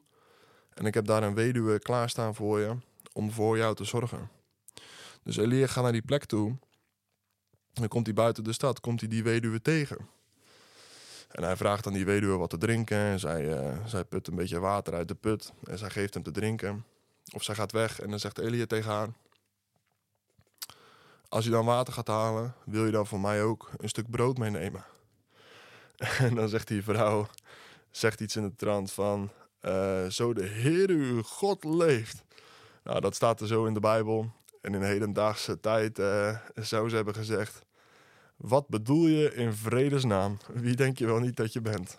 En 0.74 0.86
ik 0.86 0.94
heb 0.94 1.06
daar 1.06 1.24
een 1.24 1.36
weduwe 1.36 1.80
klaarstaan 1.80 2.36
voor 2.36 2.60
je, 2.60 2.76
om 3.14 3.32
voor 3.32 3.58
jou 3.58 3.76
te 3.76 3.84
zorgen. 3.84 4.30
Dus 5.24 5.38
Elia 5.38 5.68
gaat 5.68 5.84
naar 5.84 5.92
die 5.92 6.02
plek 6.02 6.26
toe. 6.26 6.50
En 7.74 7.82
dan 7.82 7.88
komt 7.88 8.06
hij 8.06 8.16
buiten 8.16 8.44
de 8.44 8.54
stad, 8.54 8.80
komt 8.80 9.00
hij 9.00 9.10
die 9.10 9.24
weduwe 9.24 9.62
tegen. 9.62 10.08
En 11.32 11.44
hij 11.44 11.56
vraagt 11.56 11.88
aan 11.88 11.94
die 11.94 12.06
weduwe 12.06 12.38
wat 12.38 12.50
te 12.50 12.58
drinken. 12.58 12.98
En 12.98 13.20
zij, 13.20 13.44
uh, 13.44 13.86
zij 13.86 14.04
put 14.04 14.28
een 14.28 14.36
beetje 14.36 14.60
water 14.60 14.94
uit 14.94 15.08
de 15.08 15.16
put. 15.16 15.54
En 15.64 15.78
zij 15.78 15.90
geeft 15.90 16.14
hem 16.14 16.24
te 16.24 16.32
drinken. 16.32 16.86
Of 17.34 17.44
zij 17.44 17.56
gaat 17.56 17.72
weg 17.72 18.00
en 18.00 18.10
dan 18.10 18.20
zegt 18.20 18.38
Elia 18.40 18.66
tegen 18.66 18.92
haar... 18.92 19.08
Als 21.30 21.46
je 21.46 21.52
dan 21.52 21.66
water 21.66 21.94
gaat 21.94 22.08
halen, 22.08 22.56
wil 22.66 22.86
je 22.86 22.92
dan 22.92 23.08
voor 23.08 23.20
mij 23.20 23.44
ook 23.44 23.72
een 23.78 23.90
stuk 23.90 24.10
brood 24.10 24.38
meenemen? 24.38 24.86
En 26.20 26.36
dan 26.36 26.50
zegt 26.50 26.68
die 26.68 26.84
vrouw, 26.84 27.28
zegt 27.92 28.22
iets 28.22 28.36
in 28.36 28.44
de 28.44 28.56
trant 28.56 28.92
van... 28.92 29.32
Uh, 29.62 30.06
zo 30.06 30.34
de 30.34 30.46
Heer 30.46 30.90
uw 30.90 31.22
God 31.24 31.64
leeft. 31.64 32.24
Nou, 32.84 33.00
dat 33.00 33.16
staat 33.16 33.42
er 33.42 33.48
zo 33.48 33.66
in 33.66 33.74
de 33.74 33.80
Bijbel. 33.80 34.32
En 34.62 34.74
in 34.74 34.82
hedendaagse 34.82 35.60
tijd 35.60 36.00
uh, 36.00 36.38
zou 36.56 36.90
ze 36.90 36.96
hebben 36.96 37.14
gezegd... 37.14 37.65
Wat 38.36 38.68
bedoel 38.68 39.08
je 39.08 39.34
in 39.34 39.54
vredesnaam? 39.54 40.38
Wie 40.54 40.76
denk 40.76 40.98
je 40.98 41.06
wel 41.06 41.20
niet 41.20 41.36
dat 41.36 41.54
je 41.54 41.62
bent? 41.62 41.98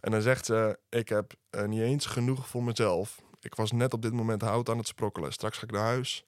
En 0.00 0.10
dan 0.10 0.22
zegt 0.22 0.44
ze: 0.44 0.78
Ik 0.88 1.08
heb 1.08 1.32
uh, 1.50 1.64
niet 1.64 1.80
eens 1.80 2.06
genoeg 2.06 2.48
voor 2.48 2.62
mezelf. 2.62 3.22
Ik 3.40 3.54
was 3.54 3.72
net 3.72 3.92
op 3.92 4.02
dit 4.02 4.12
moment 4.12 4.42
hout 4.42 4.68
aan 4.68 4.78
het 4.78 4.86
sprokkelen. 4.86 5.32
Straks 5.32 5.58
ga 5.58 5.64
ik 5.64 5.70
naar 5.70 5.82
huis. 5.82 6.24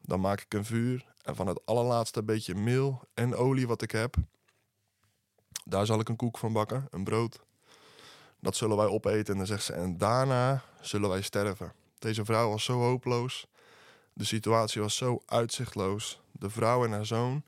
Dan 0.00 0.20
maak 0.20 0.40
ik 0.40 0.54
een 0.54 0.64
vuur. 0.64 1.04
En 1.22 1.36
van 1.36 1.46
het 1.46 1.66
allerlaatste 1.66 2.22
beetje 2.22 2.54
meel 2.54 3.00
en 3.14 3.34
olie 3.34 3.66
wat 3.66 3.82
ik 3.82 3.90
heb, 3.90 4.16
daar 5.64 5.86
zal 5.86 6.00
ik 6.00 6.08
een 6.08 6.16
koek 6.16 6.38
van 6.38 6.52
bakken, 6.52 6.86
een 6.90 7.04
brood. 7.04 7.40
Dat 8.40 8.56
zullen 8.56 8.76
wij 8.76 8.86
opeten. 8.86 9.32
En 9.32 9.36
dan 9.36 9.46
zegt 9.46 9.64
ze: 9.64 9.72
En 9.72 9.98
daarna 9.98 10.62
zullen 10.80 11.08
wij 11.08 11.22
sterven. 11.22 11.72
Deze 11.98 12.24
vrouw 12.24 12.48
was 12.48 12.64
zo 12.64 12.78
hopeloos. 12.78 13.46
De 14.12 14.24
situatie 14.24 14.80
was 14.80 14.96
zo 14.96 15.22
uitzichtloos. 15.26 16.20
De 16.32 16.50
vrouw 16.50 16.84
en 16.84 16.92
haar 16.92 17.06
zoon 17.06 17.44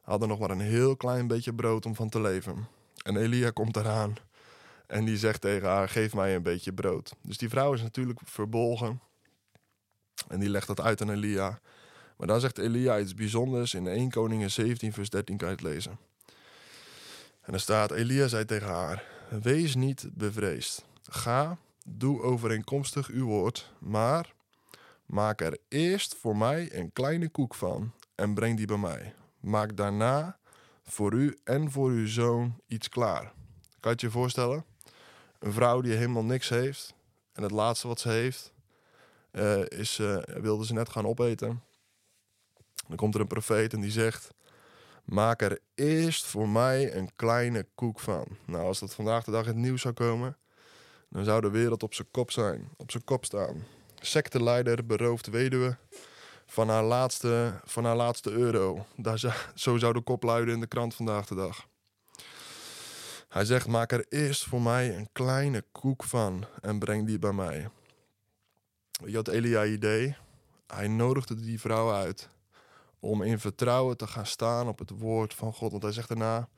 hadden 0.00 0.28
nog 0.28 0.38
maar 0.38 0.50
een 0.50 0.60
heel 0.60 0.96
klein 0.96 1.26
beetje 1.26 1.54
brood 1.54 1.86
om 1.86 1.94
van 1.94 2.08
te 2.08 2.20
leven. 2.20 2.68
En 3.02 3.16
Elia 3.16 3.50
komt 3.50 3.76
eraan 3.76 4.16
en 4.86 5.04
die 5.04 5.16
zegt 5.16 5.40
tegen 5.40 5.68
haar: 5.68 5.88
Geef 5.88 6.14
mij 6.14 6.34
een 6.34 6.42
beetje 6.42 6.72
brood. 6.72 7.14
Dus 7.22 7.38
die 7.38 7.48
vrouw 7.48 7.72
is 7.72 7.82
natuurlijk 7.82 8.20
verbolgen 8.24 9.00
en 10.28 10.40
die 10.40 10.48
legt 10.48 10.66
dat 10.66 10.80
uit 10.80 11.02
aan 11.02 11.10
Elia. 11.10 11.60
Maar 12.16 12.26
dan 12.26 12.40
zegt 12.40 12.58
Elia 12.58 12.98
iets 12.98 13.14
bijzonders. 13.14 13.74
In 13.74 13.86
1 13.86 14.10
Koningen 14.10 14.50
17, 14.50 14.92
vers 14.92 15.10
13 15.10 15.36
kan 15.36 15.48
je 15.48 15.54
het 15.54 15.64
lezen. 15.64 15.98
En 17.40 17.52
er 17.52 17.60
staat: 17.60 17.90
Elia 17.90 18.28
zei 18.28 18.44
tegen 18.44 18.68
haar: 18.68 19.04
Wees 19.42 19.74
niet 19.74 20.08
bevreesd. 20.12 20.84
Ga, 21.02 21.58
doe 21.86 22.22
overeenkomstig 22.22 23.08
uw 23.08 23.26
woord, 23.26 23.72
maar 23.78 24.34
maak 25.06 25.40
er 25.40 25.58
eerst 25.68 26.14
voor 26.14 26.36
mij 26.36 26.74
een 26.74 26.92
kleine 26.92 27.28
koek 27.28 27.54
van 27.54 27.92
en 28.14 28.34
breng 28.34 28.56
die 28.56 28.66
bij 28.66 28.76
mij. 28.76 29.14
Maak 29.40 29.76
daarna 29.76 30.38
voor 30.82 31.12
u 31.12 31.38
en 31.44 31.70
voor 31.70 31.90
uw 31.90 32.06
zoon 32.06 32.60
iets 32.66 32.88
klaar. 32.88 33.32
Kan 33.80 33.92
je 33.96 34.06
je 34.06 34.12
voorstellen? 34.12 34.64
Een 35.38 35.52
vrouw 35.52 35.80
die 35.80 35.92
helemaal 35.92 36.24
niks 36.24 36.48
heeft. 36.48 36.94
En 37.32 37.42
het 37.42 37.52
laatste 37.52 37.88
wat 37.88 38.00
ze 38.00 38.08
heeft, 38.08 38.52
uh, 39.32 39.66
is, 39.68 39.98
uh, 39.98 40.16
wilde 40.24 40.66
ze 40.66 40.72
net 40.72 40.88
gaan 40.88 41.06
opeten. 41.06 41.62
Dan 42.88 42.96
komt 42.96 43.14
er 43.14 43.20
een 43.20 43.26
profeet 43.26 43.72
en 43.72 43.80
die 43.80 43.90
zegt: 43.90 44.30
Maak 45.04 45.42
er 45.42 45.60
eerst 45.74 46.24
voor 46.24 46.48
mij 46.48 46.94
een 46.94 47.10
kleine 47.16 47.66
koek 47.74 48.00
van. 48.00 48.26
Nou, 48.44 48.64
als 48.64 48.78
dat 48.78 48.94
vandaag 48.94 49.24
de 49.24 49.30
dag 49.30 49.42
in 49.42 49.48
het 49.48 49.56
nieuws 49.56 49.80
zou 49.80 49.94
komen, 49.94 50.36
dan 51.08 51.24
zou 51.24 51.40
de 51.40 51.50
wereld 51.50 51.82
op 51.82 51.94
zijn 51.94 52.08
kop 52.10 52.30
zijn, 52.30 52.68
op 52.76 52.90
zijn 52.90 53.04
kop 53.04 53.24
staan. 53.24 53.64
Secteleider 54.00 54.86
berooft 54.86 55.26
weduwe 55.26 55.76
van 56.50 56.68
haar 56.68 56.82
laatste, 56.82 57.60
van 57.64 57.84
haar 57.84 57.96
laatste 57.96 58.30
euro. 58.30 58.86
Daar, 58.96 59.52
zo 59.54 59.76
zou 59.76 59.92
de 59.92 60.00
kop 60.00 60.22
luiden 60.22 60.54
in 60.54 60.60
de 60.60 60.66
krant 60.66 60.94
vandaag 60.94 61.26
de 61.26 61.34
dag. 61.34 61.66
Hij 63.28 63.44
zegt: 63.44 63.66
Maak 63.66 63.92
er 63.92 64.06
eerst 64.08 64.44
voor 64.44 64.62
mij 64.62 64.96
een 64.96 65.08
kleine 65.12 65.64
koek 65.72 66.04
van 66.04 66.44
en 66.60 66.78
breng 66.78 67.06
die 67.06 67.18
bij 67.18 67.32
mij. 67.32 67.68
Je 69.04 69.16
wat 69.16 69.28
Elia 69.28 69.64
idee? 69.64 70.16
Hij 70.66 70.88
nodigde 70.88 71.34
die 71.34 71.60
vrouw 71.60 71.92
uit 71.92 72.28
om 73.00 73.22
in 73.22 73.38
vertrouwen 73.38 73.96
te 73.96 74.06
gaan 74.06 74.26
staan 74.26 74.68
op 74.68 74.78
het 74.78 74.90
woord 74.90 75.34
van 75.34 75.52
God. 75.52 75.70
Want 75.70 75.82
hij 75.82 75.92
zegt 75.92 76.08
daarna: 76.08 76.48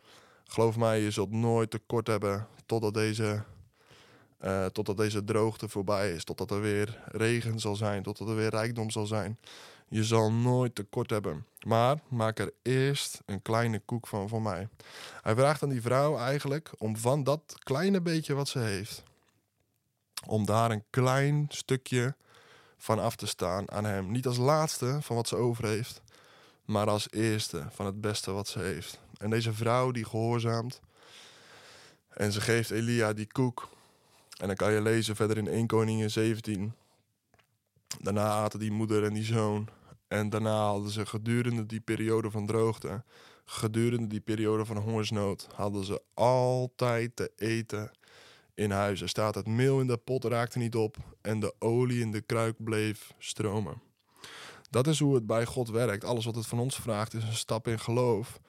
Geloof 0.45 0.77
mij, 0.77 1.01
je 1.01 1.11
zult 1.11 1.31
nooit 1.31 1.71
tekort 1.71 2.07
hebben 2.07 2.47
totdat 2.67 2.95
deze, 2.95 3.45
uh, 4.41 4.67
totdat 4.67 4.97
deze 4.97 5.25
droogte 5.25 5.69
voorbij 5.69 6.13
is. 6.13 6.25
Totdat 6.25 6.51
er 6.51 6.61
weer 6.61 7.03
regen 7.07 7.61
zal 7.61 7.77
zijn, 7.77 8.03
totdat 8.03 8.29
er 8.29 8.37
weer 8.37 8.51
rijkdom 8.51 8.91
zal 8.91 9.07
zijn. 9.07 9.39
Je 9.93 10.05
zal 10.05 10.33
nooit 10.33 10.75
tekort 10.75 11.11
hebben. 11.11 11.47
Maar 11.67 11.99
maak 12.09 12.39
er 12.39 12.53
eerst 12.63 13.21
een 13.27 13.43
kleine 13.43 13.79
koek 13.79 14.07
van 14.07 14.29
voor 14.29 14.43
mij. 14.43 14.69
Hij 15.23 15.35
vraagt 15.35 15.63
aan 15.63 15.69
die 15.69 15.83
vrouw 15.83 16.19
eigenlijk 16.19 16.71
om 16.79 16.97
van 16.97 17.25
dat 17.25 17.55
kleine 17.59 18.01
beetje 18.01 18.35
wat 18.35 18.49
ze 18.49 18.59
heeft, 18.59 19.03
om 20.27 20.47
daar 20.47 20.71
een 20.71 20.85
klein 20.91 21.47
stukje 21.49 22.15
van 22.79 22.99
af 22.99 23.17
te 23.17 23.27
staan 23.27 23.71
aan 23.71 23.85
hem. 23.85 24.11
Niet 24.11 24.27
als 24.27 24.37
laatste 24.37 24.99
van 25.01 25.17
wat 25.17 25.29
ze 25.29 25.37
over 25.37 25.67
heeft, 25.67 26.03
maar 26.65 26.89
als 26.89 27.11
eerste 27.11 27.67
van 27.71 27.87
het 27.87 28.01
beste 28.01 28.33
wat 28.33 28.49
ze 28.49 28.59
heeft. 28.59 29.01
En 29.19 29.31
deze 29.31 29.53
vrouw 29.53 29.91
die 29.91 30.05
gehoorzaamt 30.05 30.81
en 32.09 32.33
ze 32.33 32.41
geeft 32.41 32.71
Elia 32.71 33.13
die 33.13 33.33
koek. 33.33 33.69
En 34.39 34.47
dan 34.47 34.57
kan 34.57 34.73
je 34.73 34.83
lezen 34.83 35.17
verder 35.17 35.39
in 35.39 35.49
1 35.49 35.67
Koningin 35.67 36.11
17. 36.11 36.73
Daarna 38.01 38.29
aten 38.29 38.59
die 38.59 38.73
moeder 38.73 39.05
en 39.05 39.13
die 39.13 39.25
zoon 39.25 39.69
en 40.12 40.31
daarna 40.31 40.66
hadden 40.66 40.90
ze 40.90 41.07
gedurende 41.07 41.66
die 41.66 41.81
periode 41.81 42.31
van 42.31 42.47
droogte, 42.47 43.04
gedurende 43.45 44.07
die 44.07 44.21
periode 44.21 44.64
van 44.64 44.76
hongersnood, 44.76 45.49
hadden 45.54 45.85
ze 45.85 46.02
altijd 46.14 47.16
te 47.16 47.33
eten 47.37 47.90
in 48.54 48.71
huis. 48.71 49.00
Er 49.00 49.09
staat 49.09 49.35
het 49.35 49.47
meel 49.47 49.81
in 49.81 49.87
de 49.87 49.97
pot 49.97 50.25
raakte 50.25 50.59
niet 50.59 50.75
op 50.75 50.97
en 51.21 51.40
de 51.40 51.54
olie 51.59 52.00
in 52.00 52.11
de 52.11 52.21
kruik 52.21 52.54
bleef 52.59 53.14
stromen. 53.19 53.83
Dat 54.71 54.87
is 54.87 54.99
hoe 54.99 55.14
het 55.14 55.26
bij 55.26 55.47
God 55.47 55.69
werkt. 55.69 56.04
Alles 56.04 56.25
wat 56.25 56.35
het 56.35 56.47
van 56.47 56.59
ons 56.59 56.76
vraagt 56.76 57.14
is 57.14 57.25
een 57.25 57.33
stap 57.33 57.69
in 57.69 57.81
geloof. 57.81 58.40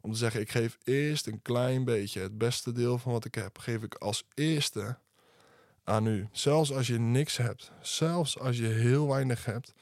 Om 0.00 0.12
te 0.12 0.18
zeggen, 0.18 0.40
ik 0.40 0.50
geef 0.50 0.78
eerst 0.84 1.26
een 1.26 1.42
klein 1.42 1.84
beetje, 1.84 2.20
het 2.20 2.38
beste 2.38 2.72
deel 2.72 2.98
van 2.98 3.12
wat 3.12 3.24
ik 3.24 3.34
heb, 3.34 3.58
geef 3.58 3.82
ik 3.82 3.94
als 3.94 4.24
eerste 4.34 4.98
aan 5.84 6.06
u. 6.06 6.28
Zelfs 6.32 6.72
als 6.72 6.86
je 6.86 6.98
niks 6.98 7.36
hebt, 7.36 7.72
zelfs 7.80 8.38
als 8.38 8.58
je 8.58 8.66
heel 8.66 9.08
weinig 9.08 9.44
hebt, 9.44 9.72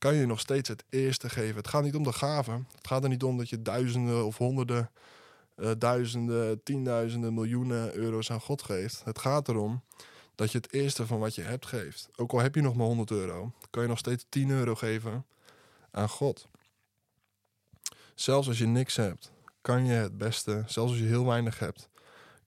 kan 0.00 0.14
je 0.14 0.26
nog 0.26 0.40
steeds 0.40 0.68
het 0.68 0.84
eerste 0.88 1.28
geven. 1.28 1.56
Het 1.56 1.68
gaat 1.68 1.82
niet 1.82 1.94
om 1.94 2.02
de 2.02 2.12
gaven. 2.12 2.66
Het 2.76 2.86
gaat 2.86 3.02
er 3.02 3.08
niet 3.08 3.22
om 3.22 3.38
dat 3.38 3.48
je 3.48 3.62
duizenden 3.62 4.24
of 4.24 4.36
honderden, 4.36 4.90
uh, 5.56 5.70
duizenden, 5.78 6.62
tienduizenden, 6.62 7.34
miljoenen 7.34 7.94
euro's 7.94 8.30
aan 8.30 8.40
God 8.40 8.62
geeft. 8.62 9.04
Het 9.04 9.18
gaat 9.18 9.48
erom 9.48 9.82
dat 10.34 10.52
je 10.52 10.58
het 10.58 10.72
eerste 10.72 11.06
van 11.06 11.18
wat 11.18 11.34
je 11.34 11.42
hebt 11.42 11.66
geeft. 11.66 12.08
Ook 12.16 12.32
al 12.32 12.38
heb 12.38 12.54
je 12.54 12.60
nog 12.60 12.74
maar 12.74 12.86
100 12.86 13.10
euro, 13.10 13.52
kan 13.70 13.82
je 13.82 13.88
nog 13.88 13.98
steeds 13.98 14.24
10 14.28 14.50
euro 14.50 14.74
geven 14.74 15.26
aan 15.90 16.08
God. 16.08 16.48
Zelfs 18.14 18.48
als 18.48 18.58
je 18.58 18.66
niks 18.66 18.96
hebt, 18.96 19.32
kan 19.60 19.86
je 19.86 19.92
het 19.92 20.18
beste, 20.18 20.52
zelfs 20.66 20.90
als 20.90 20.98
je 20.98 21.06
heel 21.06 21.26
weinig 21.26 21.58
hebt, 21.58 21.88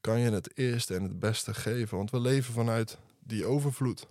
kan 0.02 0.20
je 0.20 0.32
het 0.32 0.58
eerste 0.58 0.96
en 0.96 1.04
het 1.04 1.20
beste 1.20 1.54
geven. 1.54 1.98
Want 1.98 2.12
we 2.12 2.20
leven 2.20 2.54
vanuit 2.54 2.98
die 3.20 3.46
overvloed. 3.46 4.08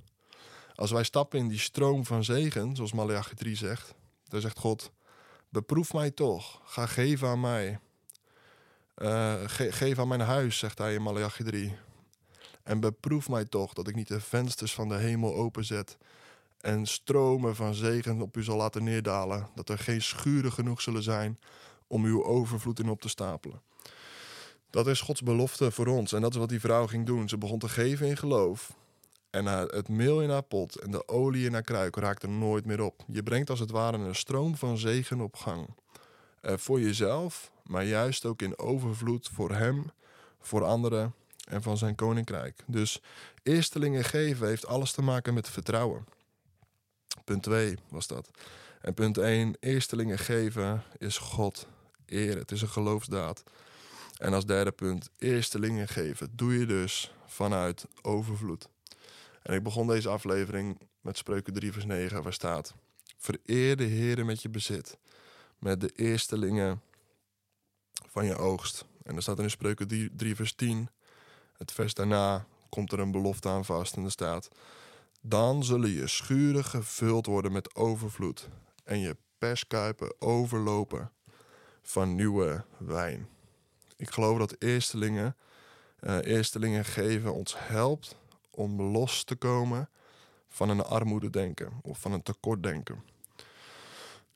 Als 0.82 0.90
wij 0.90 1.04
stappen 1.04 1.38
in 1.38 1.48
die 1.48 1.58
stroom 1.58 2.04
van 2.04 2.24
zegen, 2.24 2.76
zoals 2.76 2.92
Malachi 2.92 3.34
3 3.34 3.56
zegt, 3.56 3.94
dan 4.28 4.40
zegt 4.40 4.58
God: 4.58 4.92
Beproef 5.48 5.92
mij 5.92 6.10
toch, 6.10 6.60
ga 6.64 6.86
geven 6.86 7.28
aan 7.28 7.40
mij. 7.40 7.78
Uh, 8.96 9.34
geef 9.46 9.98
aan 9.98 10.08
mijn 10.08 10.20
huis, 10.20 10.58
zegt 10.58 10.78
hij 10.78 10.94
in 10.94 11.02
Malachi 11.02 11.44
3. 11.44 11.76
En 12.62 12.80
beproef 12.80 13.28
mij 13.28 13.44
toch 13.44 13.72
dat 13.72 13.88
ik 13.88 13.94
niet 13.94 14.08
de 14.08 14.20
vensters 14.20 14.74
van 14.74 14.88
de 14.88 14.94
hemel 14.94 15.34
openzet 15.34 15.96
en 16.60 16.86
stromen 16.86 17.56
van 17.56 17.74
zegen 17.74 18.20
op 18.20 18.36
u 18.36 18.42
zal 18.42 18.56
laten 18.56 18.84
neerdalen, 18.84 19.48
dat 19.54 19.68
er 19.68 19.78
geen 19.78 20.02
schuren 20.02 20.52
genoeg 20.52 20.80
zullen 20.80 21.02
zijn 21.02 21.38
om 21.86 22.04
uw 22.04 22.24
overvloed 22.24 22.78
in 22.78 22.88
op 22.88 23.00
te 23.00 23.08
stapelen. 23.08 23.62
Dat 24.70 24.86
is 24.86 25.00
Gods 25.00 25.22
belofte 25.22 25.70
voor 25.70 25.86
ons 25.86 26.12
en 26.12 26.20
dat 26.20 26.32
is 26.32 26.38
wat 26.38 26.48
die 26.48 26.60
vrouw 26.60 26.86
ging 26.86 27.06
doen. 27.06 27.28
Ze 27.28 27.38
begon 27.38 27.58
te 27.58 27.68
geven 27.68 28.06
in 28.06 28.16
geloof. 28.16 28.80
En 29.32 29.46
het 29.46 29.88
meel 29.88 30.22
in 30.22 30.30
haar 30.30 30.42
pot 30.42 30.76
en 30.76 30.90
de 30.90 31.08
olie 31.08 31.46
in 31.46 31.52
haar 31.52 31.62
kruik 31.62 31.96
raakte 31.96 32.28
nooit 32.28 32.64
meer 32.64 32.80
op. 32.80 33.04
Je 33.06 33.22
brengt 33.22 33.50
als 33.50 33.60
het 33.60 33.70
ware 33.70 33.96
een 33.96 34.14
stroom 34.14 34.56
van 34.56 34.78
zegen 34.78 35.20
op 35.20 35.36
gang. 35.36 35.68
Uh, 36.42 36.56
voor 36.56 36.80
jezelf, 36.80 37.50
maar 37.64 37.84
juist 37.84 38.24
ook 38.24 38.42
in 38.42 38.58
overvloed 38.58 39.28
voor 39.32 39.50
hem, 39.50 39.90
voor 40.40 40.64
anderen 40.64 41.14
en 41.48 41.62
van 41.62 41.76
zijn 41.76 41.94
koninkrijk. 41.94 42.62
Dus 42.66 43.00
eerstelingen 43.42 44.04
geven 44.04 44.46
heeft 44.46 44.66
alles 44.66 44.92
te 44.92 45.02
maken 45.02 45.34
met 45.34 45.48
vertrouwen. 45.48 46.04
Punt 47.24 47.42
2 47.42 47.76
was 47.88 48.06
dat. 48.06 48.30
En 48.80 48.94
punt 48.94 49.18
1, 49.18 49.56
eerstelingen 49.60 50.18
geven 50.18 50.82
is 50.98 51.18
God 51.18 51.66
eren. 52.06 52.38
Het 52.38 52.52
is 52.52 52.62
een 52.62 52.68
geloofsdaad. 52.68 53.42
En 54.16 54.34
als 54.34 54.46
derde 54.46 54.72
punt, 54.72 55.10
eerstelingen 55.18 55.88
geven 55.88 56.28
doe 56.36 56.58
je 56.58 56.66
dus 56.66 57.14
vanuit 57.26 57.86
overvloed. 58.02 58.68
En 59.42 59.54
ik 59.54 59.62
begon 59.62 59.87
deze 59.87 60.08
aflevering 60.08 60.80
met 61.00 61.16
Spreuken 61.16 61.52
3 61.52 61.72
vers 61.72 61.84
9 61.84 62.22
waar 62.22 62.32
staat... 62.32 62.75
Vereer 63.18 63.76
de 63.76 63.84
Heer 63.84 64.25
met 64.25 64.42
je 64.42 64.49
bezit, 64.49 64.99
met 65.58 65.80
de 65.80 65.90
eerstelingen 65.94 66.82
van 68.08 68.25
je 68.25 68.37
oogst. 68.37 68.84
En 69.02 69.12
dan 69.12 69.22
staat 69.22 69.38
er 69.38 69.44
in 69.44 69.50
Spreuken 69.50 69.88
3, 69.88 70.11
3 70.16 70.37
vers 70.37 70.54
10, 70.54 70.88
het 71.56 71.72
vers 71.72 71.94
daarna 71.94 72.46
komt 72.68 72.92
er 72.92 72.99
een 72.99 73.11
belofte 73.11 73.49
aan 73.49 73.64
vast 73.64 73.96
en 73.96 74.04
er 74.04 74.11
staat... 74.11 74.49
Dan 75.25 75.64
zullen 75.64 75.90
je 75.90 76.06
schuren 76.06 76.64
gevuld 76.64 77.26
worden 77.26 77.52
met 77.52 77.75
overvloed 77.75 78.49
en 78.84 78.99
je 78.99 79.16
perskuipen 79.38 80.14
overlopen 80.18 81.12
van 81.83 82.14
nieuwe 82.14 82.64
wijn. 82.78 83.28
Ik 83.96 84.11
geloof 84.11 84.38
dat 84.38 84.57
eerstelingen, 84.59 85.37
uh, 86.00 86.18
eerstelingen 86.22 86.85
geven 86.85 87.35
ons 87.35 87.55
helpt 87.59 88.16
om 88.54 88.82
los 88.82 89.24
te 89.24 89.36
komen 89.36 89.88
van 90.48 90.68
een 90.68 90.82
armoede 90.82 91.30
denken 91.30 91.72
of 91.82 91.98
van 91.98 92.12
een 92.12 92.22
tekort 92.22 92.62
denken. 92.62 93.02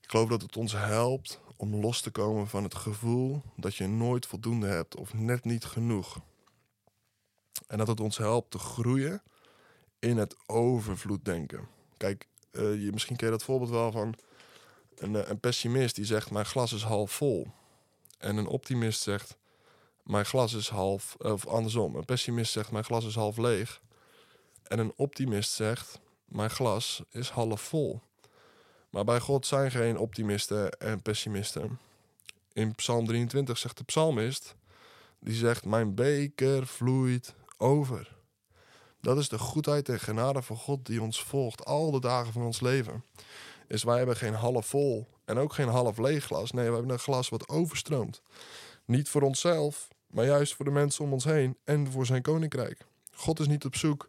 Ik 0.01 0.11
geloof 0.13 0.29
dat 0.29 0.43
het 0.43 0.57
ons 0.57 0.73
helpt 0.73 1.41
om 1.57 1.75
los 1.75 2.01
te 2.01 2.11
komen 2.11 2.49
van 2.49 2.63
het 2.63 2.75
gevoel 2.75 3.43
dat 3.57 3.75
je 3.75 3.87
nooit 3.87 4.27
voldoende 4.27 4.67
hebt 4.67 4.97
of 4.97 5.15
net 5.15 5.45
niet 5.45 5.65
genoeg. 5.65 6.21
En 7.67 7.79
dat 7.79 7.87
het 7.87 8.01
ons 8.01 8.17
helpt 8.17 8.51
te 8.51 8.59
groeien 8.59 9.23
in 9.99 10.17
het 10.17 10.37
overvloed 10.47 11.25
denken. 11.25 11.69
Kijk, 11.97 12.27
uh, 12.53 12.85
je, 12.85 12.93
misschien 12.93 13.17
ken 13.17 13.27
je 13.27 13.33
dat 13.33 13.45
voorbeeld 13.45 13.71
wel 13.71 13.93
van 13.93 14.15
een, 14.95 15.17
eh, 15.17 15.29
een 15.29 15.41
pessimist 15.41 15.95
die 15.95 16.05
zegt: 16.05 16.31
Mijn 16.31 16.47
glas 16.47 16.73
is 16.73 16.83
half 16.83 17.13
vol. 17.13 17.47
En 18.19 18.37
een 18.37 18.47
optimist 18.47 19.03
zegt: 19.03 19.37
Mijn 20.03 20.27
glas 20.27 20.55
is 20.55 20.69
half, 20.69 21.17
of 21.19 21.47
andersom. 21.47 21.97
Een 21.97 22.05
pessimist 22.05 22.53
zegt: 22.53 22.71
Mijn 22.71 22.85
glas 22.85 23.05
is 23.05 23.15
half 23.15 23.37
leeg. 23.37 23.81
En 24.69 24.79
een 24.79 24.93
optimist 24.97 25.51
zegt: 25.51 26.01
Mijn 26.25 26.51
glas 26.51 27.03
is 27.11 27.29
half 27.29 27.61
vol. 27.61 28.01
Maar 28.91 29.05
bij 29.05 29.21
God 29.21 29.47
zijn 29.47 29.71
geen 29.71 29.99
optimisten 29.99 30.71
en 30.71 31.03
pessimisten. 31.03 31.79
In 32.53 32.75
Psalm 32.75 33.07
23 33.07 33.59
zegt 33.59 33.79
de 33.79 33.85
psalmist: 33.85 34.55
Die 35.19 35.35
zegt: 35.35 35.65
Mijn 35.65 35.95
beker 35.95 36.67
vloeit 36.67 37.35
over. 37.57 38.15
Dat 39.01 39.19
is 39.19 39.29
de 39.29 39.39
goedheid 39.39 39.89
en 39.89 40.01
genade 40.01 40.43
van 40.43 40.57
God 40.57 40.87
die 40.87 41.03
ons 41.03 41.23
volgt 41.23 41.65
al 41.65 41.91
de 41.91 42.01
dagen 42.01 42.33
van 42.33 42.43
ons 42.43 42.61
leven. 42.61 43.05
Is 43.69 43.83
wij 43.83 43.97
hebben 43.97 44.17
geen 44.17 44.35
half 44.35 44.67
vol 44.67 45.07
en 45.25 45.39
ook 45.39 45.53
geen 45.53 45.69
half 45.69 45.99
leeg 45.99 46.25
glas. 46.25 46.51
Nee, 46.51 46.67
we 46.67 46.73
hebben 46.73 46.93
een 46.93 46.99
glas 46.99 47.29
wat 47.29 47.49
overstroomt. 47.49 48.23
Niet 48.85 49.09
voor 49.09 49.23
onszelf, 49.23 49.89
maar 50.07 50.25
juist 50.25 50.55
voor 50.55 50.65
de 50.65 50.71
mensen 50.71 51.05
om 51.05 51.13
ons 51.13 51.25
heen 51.25 51.57
en 51.65 51.91
voor 51.91 52.07
zijn 52.07 52.23
koninkrijk. 52.23 52.85
God 53.13 53.41
is 53.41 53.47
niet 53.47 53.65
op 53.65 53.77
zoek 53.77 54.09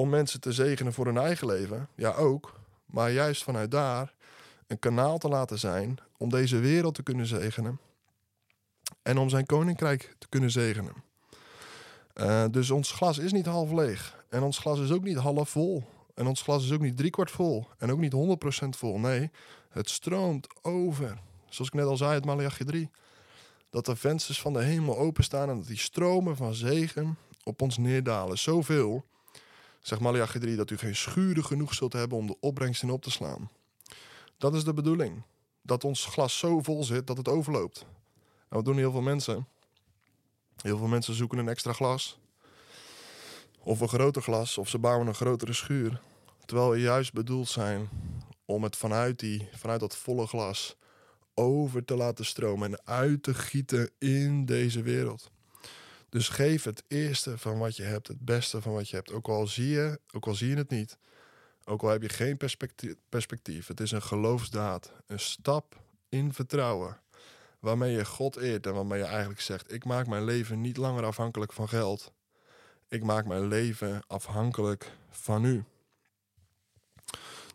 om 0.00 0.08
mensen 0.08 0.40
te 0.40 0.52
zegenen 0.52 0.92
voor 0.92 1.06
hun 1.06 1.16
eigen 1.16 1.46
leven. 1.46 1.88
Ja, 1.94 2.12
ook. 2.12 2.60
Maar 2.86 3.10
juist 3.10 3.42
vanuit 3.42 3.70
daar 3.70 4.14
een 4.66 4.78
kanaal 4.78 5.18
te 5.18 5.28
laten 5.28 5.58
zijn 5.58 5.98
om 6.16 6.28
deze 6.28 6.58
wereld 6.58 6.94
te 6.94 7.02
kunnen 7.02 7.26
zegenen. 7.26 7.80
En 9.02 9.18
om 9.18 9.28
zijn 9.28 9.46
koninkrijk 9.46 10.14
te 10.18 10.28
kunnen 10.28 10.50
zegenen. 10.50 10.94
Uh, 12.14 12.44
dus 12.50 12.70
ons 12.70 12.92
glas 12.92 13.18
is 13.18 13.32
niet 13.32 13.46
half 13.46 13.70
leeg. 13.70 14.24
En 14.28 14.42
ons 14.42 14.58
glas 14.58 14.80
is 14.80 14.90
ook 14.90 15.04
niet 15.04 15.16
half 15.16 15.48
vol. 15.48 15.84
En 16.14 16.26
ons 16.26 16.42
glas 16.42 16.64
is 16.64 16.72
ook 16.72 16.80
niet 16.80 16.96
driekwart 16.96 17.30
vol. 17.30 17.66
En 17.78 17.92
ook 17.92 17.98
niet 17.98 18.14
100% 18.64 18.68
vol. 18.68 18.98
Nee, 18.98 19.30
het 19.70 19.90
stroomt 19.90 20.46
over. 20.62 21.18
Zoals 21.48 21.70
ik 21.70 21.74
net 21.74 21.86
al 21.86 21.96
zei, 21.96 22.14
het 22.14 22.24
Malachi 22.24 22.64
3. 22.64 22.90
Dat 23.70 23.86
de 23.86 23.96
vensters 23.96 24.40
van 24.40 24.52
de 24.52 24.62
hemel 24.62 24.98
openstaan 24.98 25.48
en 25.48 25.56
dat 25.56 25.66
die 25.66 25.78
stromen 25.78 26.36
van 26.36 26.54
zegen 26.54 27.18
op 27.44 27.62
ons 27.62 27.78
neerdalen. 27.78 28.38
Zoveel, 28.38 29.04
zegt 29.80 30.00
Malachi 30.00 30.38
3, 30.38 30.56
dat 30.56 30.70
u 30.70 30.76
geen 30.76 30.96
schuren 30.96 31.44
genoeg 31.44 31.74
zult 31.74 31.92
hebben 31.92 32.18
om 32.18 32.26
de 32.26 32.36
opbrengst 32.40 32.82
in 32.82 32.90
op 32.90 33.02
te 33.02 33.10
slaan. 33.10 33.50
Dat 34.38 34.54
is 34.54 34.64
de 34.64 34.74
bedoeling. 34.74 35.22
Dat 35.62 35.84
ons 35.84 36.04
glas 36.04 36.38
zo 36.38 36.60
vol 36.60 36.84
zit 36.84 37.06
dat 37.06 37.16
het 37.16 37.28
overloopt. 37.28 37.86
En 38.48 38.56
wat 38.56 38.64
doen 38.64 38.76
heel 38.76 38.92
veel 38.92 39.00
mensen? 39.00 39.46
Heel 40.56 40.78
veel 40.78 40.86
mensen 40.86 41.14
zoeken 41.14 41.38
een 41.38 41.48
extra 41.48 41.72
glas. 41.72 42.18
Of 43.62 43.80
een 43.80 43.88
groter 43.88 44.22
glas, 44.22 44.58
of 44.58 44.68
ze 44.68 44.78
bouwen 44.78 45.06
een 45.06 45.14
grotere 45.14 45.52
schuur. 45.52 46.00
Terwijl 46.44 46.70
we 46.70 46.80
juist 46.80 47.12
bedoeld 47.12 47.48
zijn 47.48 47.88
om 48.44 48.62
het 48.62 48.76
vanuit, 48.76 49.18
die, 49.18 49.48
vanuit 49.52 49.80
dat 49.80 49.96
volle 49.96 50.26
glas 50.26 50.76
over 51.34 51.84
te 51.84 51.96
laten 51.96 52.24
stromen 52.24 52.70
en 52.70 52.80
uit 52.84 53.22
te 53.22 53.34
gieten 53.34 53.90
in 53.98 54.44
deze 54.44 54.82
wereld. 54.82 55.30
Dus 56.10 56.28
geef 56.28 56.64
het 56.64 56.82
eerste 56.88 57.38
van 57.38 57.58
wat 57.58 57.76
je 57.76 57.82
hebt, 57.82 58.08
het 58.08 58.24
beste 58.24 58.60
van 58.60 58.72
wat 58.72 58.88
je 58.88 58.96
hebt. 58.96 59.12
Ook 59.12 59.28
al 59.28 59.46
zie 59.46 59.68
je, 59.68 60.00
ook 60.12 60.26
al 60.26 60.34
zie 60.34 60.48
je 60.48 60.56
het 60.56 60.70
niet. 60.70 60.98
Ook 61.64 61.82
al 61.82 61.88
heb 61.88 62.02
je 62.02 62.08
geen 62.08 62.36
perspectief. 63.08 63.66
Het 63.66 63.80
is 63.80 63.90
een 63.90 64.02
geloofsdaad. 64.02 64.92
Een 65.06 65.20
stap 65.20 65.80
in 66.08 66.32
vertrouwen. 66.32 67.00
Waarmee 67.58 67.92
je 67.92 68.04
God 68.04 68.36
eert 68.36 68.66
en 68.66 68.74
waarmee 68.74 68.98
je 68.98 69.04
eigenlijk 69.04 69.40
zegt: 69.40 69.72
Ik 69.72 69.84
maak 69.84 70.06
mijn 70.06 70.24
leven 70.24 70.60
niet 70.60 70.76
langer 70.76 71.04
afhankelijk 71.04 71.52
van 71.52 71.68
geld. 71.68 72.12
Ik 72.88 73.04
maak 73.04 73.26
mijn 73.26 73.48
leven 73.48 74.02
afhankelijk 74.06 74.92
van 75.10 75.44
u. 75.44 75.64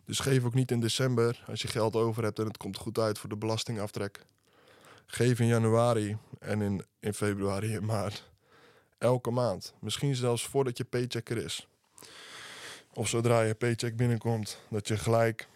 Dus 0.04 0.18
geef 0.18 0.44
ook 0.44 0.54
niet 0.54 0.70
in 0.70 0.80
december 0.80 1.44
als 1.46 1.62
je 1.62 1.68
geld 1.68 1.96
over 1.96 2.22
hebt 2.22 2.38
en 2.38 2.46
het 2.46 2.56
komt 2.56 2.76
goed 2.76 2.98
uit 2.98 3.18
voor 3.18 3.28
de 3.28 3.36
belastingaftrek. 3.36 4.24
Geef 5.06 5.40
in 5.40 5.46
januari 5.46 6.16
en 6.38 6.60
in, 6.60 6.84
in 7.00 7.14
februari 7.14 7.74
en 7.76 7.84
maart. 7.84 8.30
Elke 8.98 9.30
maand. 9.30 9.74
Misschien 9.80 10.14
zelfs 10.14 10.46
voordat 10.46 10.76
je 10.76 10.84
paycheck 10.84 11.30
er 11.30 11.36
is. 11.36 11.68
Of 12.92 13.08
zodra 13.08 13.40
je 13.40 13.54
paycheck 13.54 13.96
binnenkomt, 13.96 14.60
dat 14.70 14.88
je 14.88 14.96
gelijk 14.96 15.48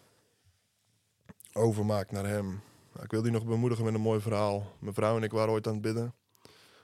overmaakt 1.52 2.10
naar 2.10 2.26
hem. 2.26 2.46
Nou, 2.92 3.04
ik 3.04 3.10
wil 3.10 3.22
die 3.22 3.32
nog 3.32 3.44
bemoedigen 3.44 3.84
met 3.84 3.94
een 3.94 4.00
mooi 4.00 4.20
verhaal. 4.20 4.76
Mijn 4.78 4.94
vrouw 4.94 5.16
en 5.16 5.22
ik 5.22 5.30
waren 5.30 5.52
ooit 5.52 5.66
aan 5.66 5.72
het 5.72 5.82
bidden. 5.82 6.14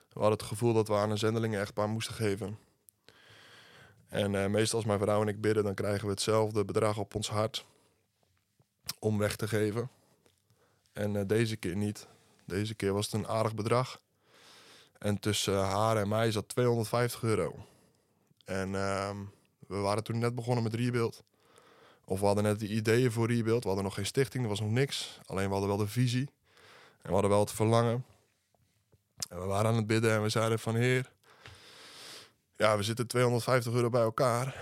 We 0.09 0.23
hadden 0.23 0.37
het 0.37 0.47
gevoel 0.47 0.73
dat 0.73 0.87
we 0.87 0.93
aan 0.93 1.11
een 1.11 1.17
zendelingen 1.17 1.59
echtpaar 1.59 1.89
moesten 1.89 2.15
geven. 2.15 2.57
En 4.07 4.35
eh, 4.35 4.49
meestal 4.49 4.77
als 4.77 4.87
mijn 4.87 4.99
vrouw 4.99 5.21
en 5.21 5.27
ik 5.27 5.41
bidden, 5.41 5.63
dan 5.63 5.73
krijgen 5.73 6.05
we 6.05 6.11
hetzelfde 6.11 6.65
bedrag 6.65 6.97
op 6.97 7.15
ons 7.15 7.29
hart 7.29 7.65
om 8.99 9.17
weg 9.17 9.35
te 9.35 9.47
geven. 9.47 9.89
En 10.93 11.15
eh, 11.15 11.27
deze 11.27 11.55
keer 11.55 11.75
niet. 11.75 12.07
Deze 12.45 12.75
keer 12.75 12.93
was 12.93 13.05
het 13.05 13.13
een 13.13 13.27
aardig 13.27 13.55
bedrag. 13.55 13.99
En 14.99 15.19
tussen 15.19 15.59
haar 15.59 15.97
en 15.97 16.07
mij 16.07 16.31
zat 16.31 16.49
250 16.49 17.23
euro. 17.23 17.55
En 18.45 18.75
ehm, 18.75 19.17
we 19.67 19.75
waren 19.75 20.03
toen 20.03 20.19
net 20.19 20.35
begonnen 20.35 20.63
met 20.63 20.73
Rebuild. 20.73 21.23
Of 22.05 22.19
we 22.19 22.25
hadden 22.25 22.43
net 22.43 22.59
de 22.59 22.67
ideeën 22.67 23.11
voor 23.11 23.27
Rebuild. 23.27 23.61
We 23.61 23.67
hadden 23.67 23.85
nog 23.85 23.93
geen 23.93 24.05
stichting, 24.05 24.43
er 24.43 24.49
was 24.49 24.59
nog 24.59 24.69
niks. 24.69 25.19
Alleen 25.25 25.45
we 25.45 25.51
hadden 25.51 25.69
wel 25.69 25.77
de 25.77 25.87
visie. 25.87 26.29
En 27.01 27.07
we 27.07 27.11
hadden 27.11 27.29
wel 27.29 27.39
het 27.39 27.51
verlangen. 27.51 28.05
En 29.29 29.39
we 29.39 29.45
waren 29.45 29.69
aan 29.69 29.75
het 29.75 29.87
bidden 29.87 30.11
en 30.11 30.21
we 30.21 30.29
zeiden 30.29 30.59
van... 30.59 30.75
Heer, 30.75 31.11
ja, 32.55 32.77
we 32.77 32.83
zitten 32.83 33.07
250 33.07 33.73
euro 33.73 33.89
bij 33.89 34.01
elkaar. 34.01 34.55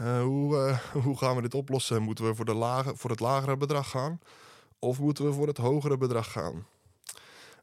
Uh, 0.00 0.22
hoe, 0.22 0.56
uh, 0.56 0.78
hoe 1.04 1.18
gaan 1.18 1.36
we 1.36 1.42
dit 1.42 1.54
oplossen? 1.54 2.02
Moeten 2.02 2.26
we 2.26 2.34
voor, 2.34 2.44
de 2.44 2.54
lage, 2.54 2.96
voor 2.96 3.10
het 3.10 3.20
lagere 3.20 3.56
bedrag 3.56 3.90
gaan? 3.90 4.20
Of 4.78 4.98
moeten 4.98 5.24
we 5.24 5.32
voor 5.32 5.46
het 5.46 5.56
hogere 5.56 5.96
bedrag 5.96 6.32
gaan? 6.32 6.66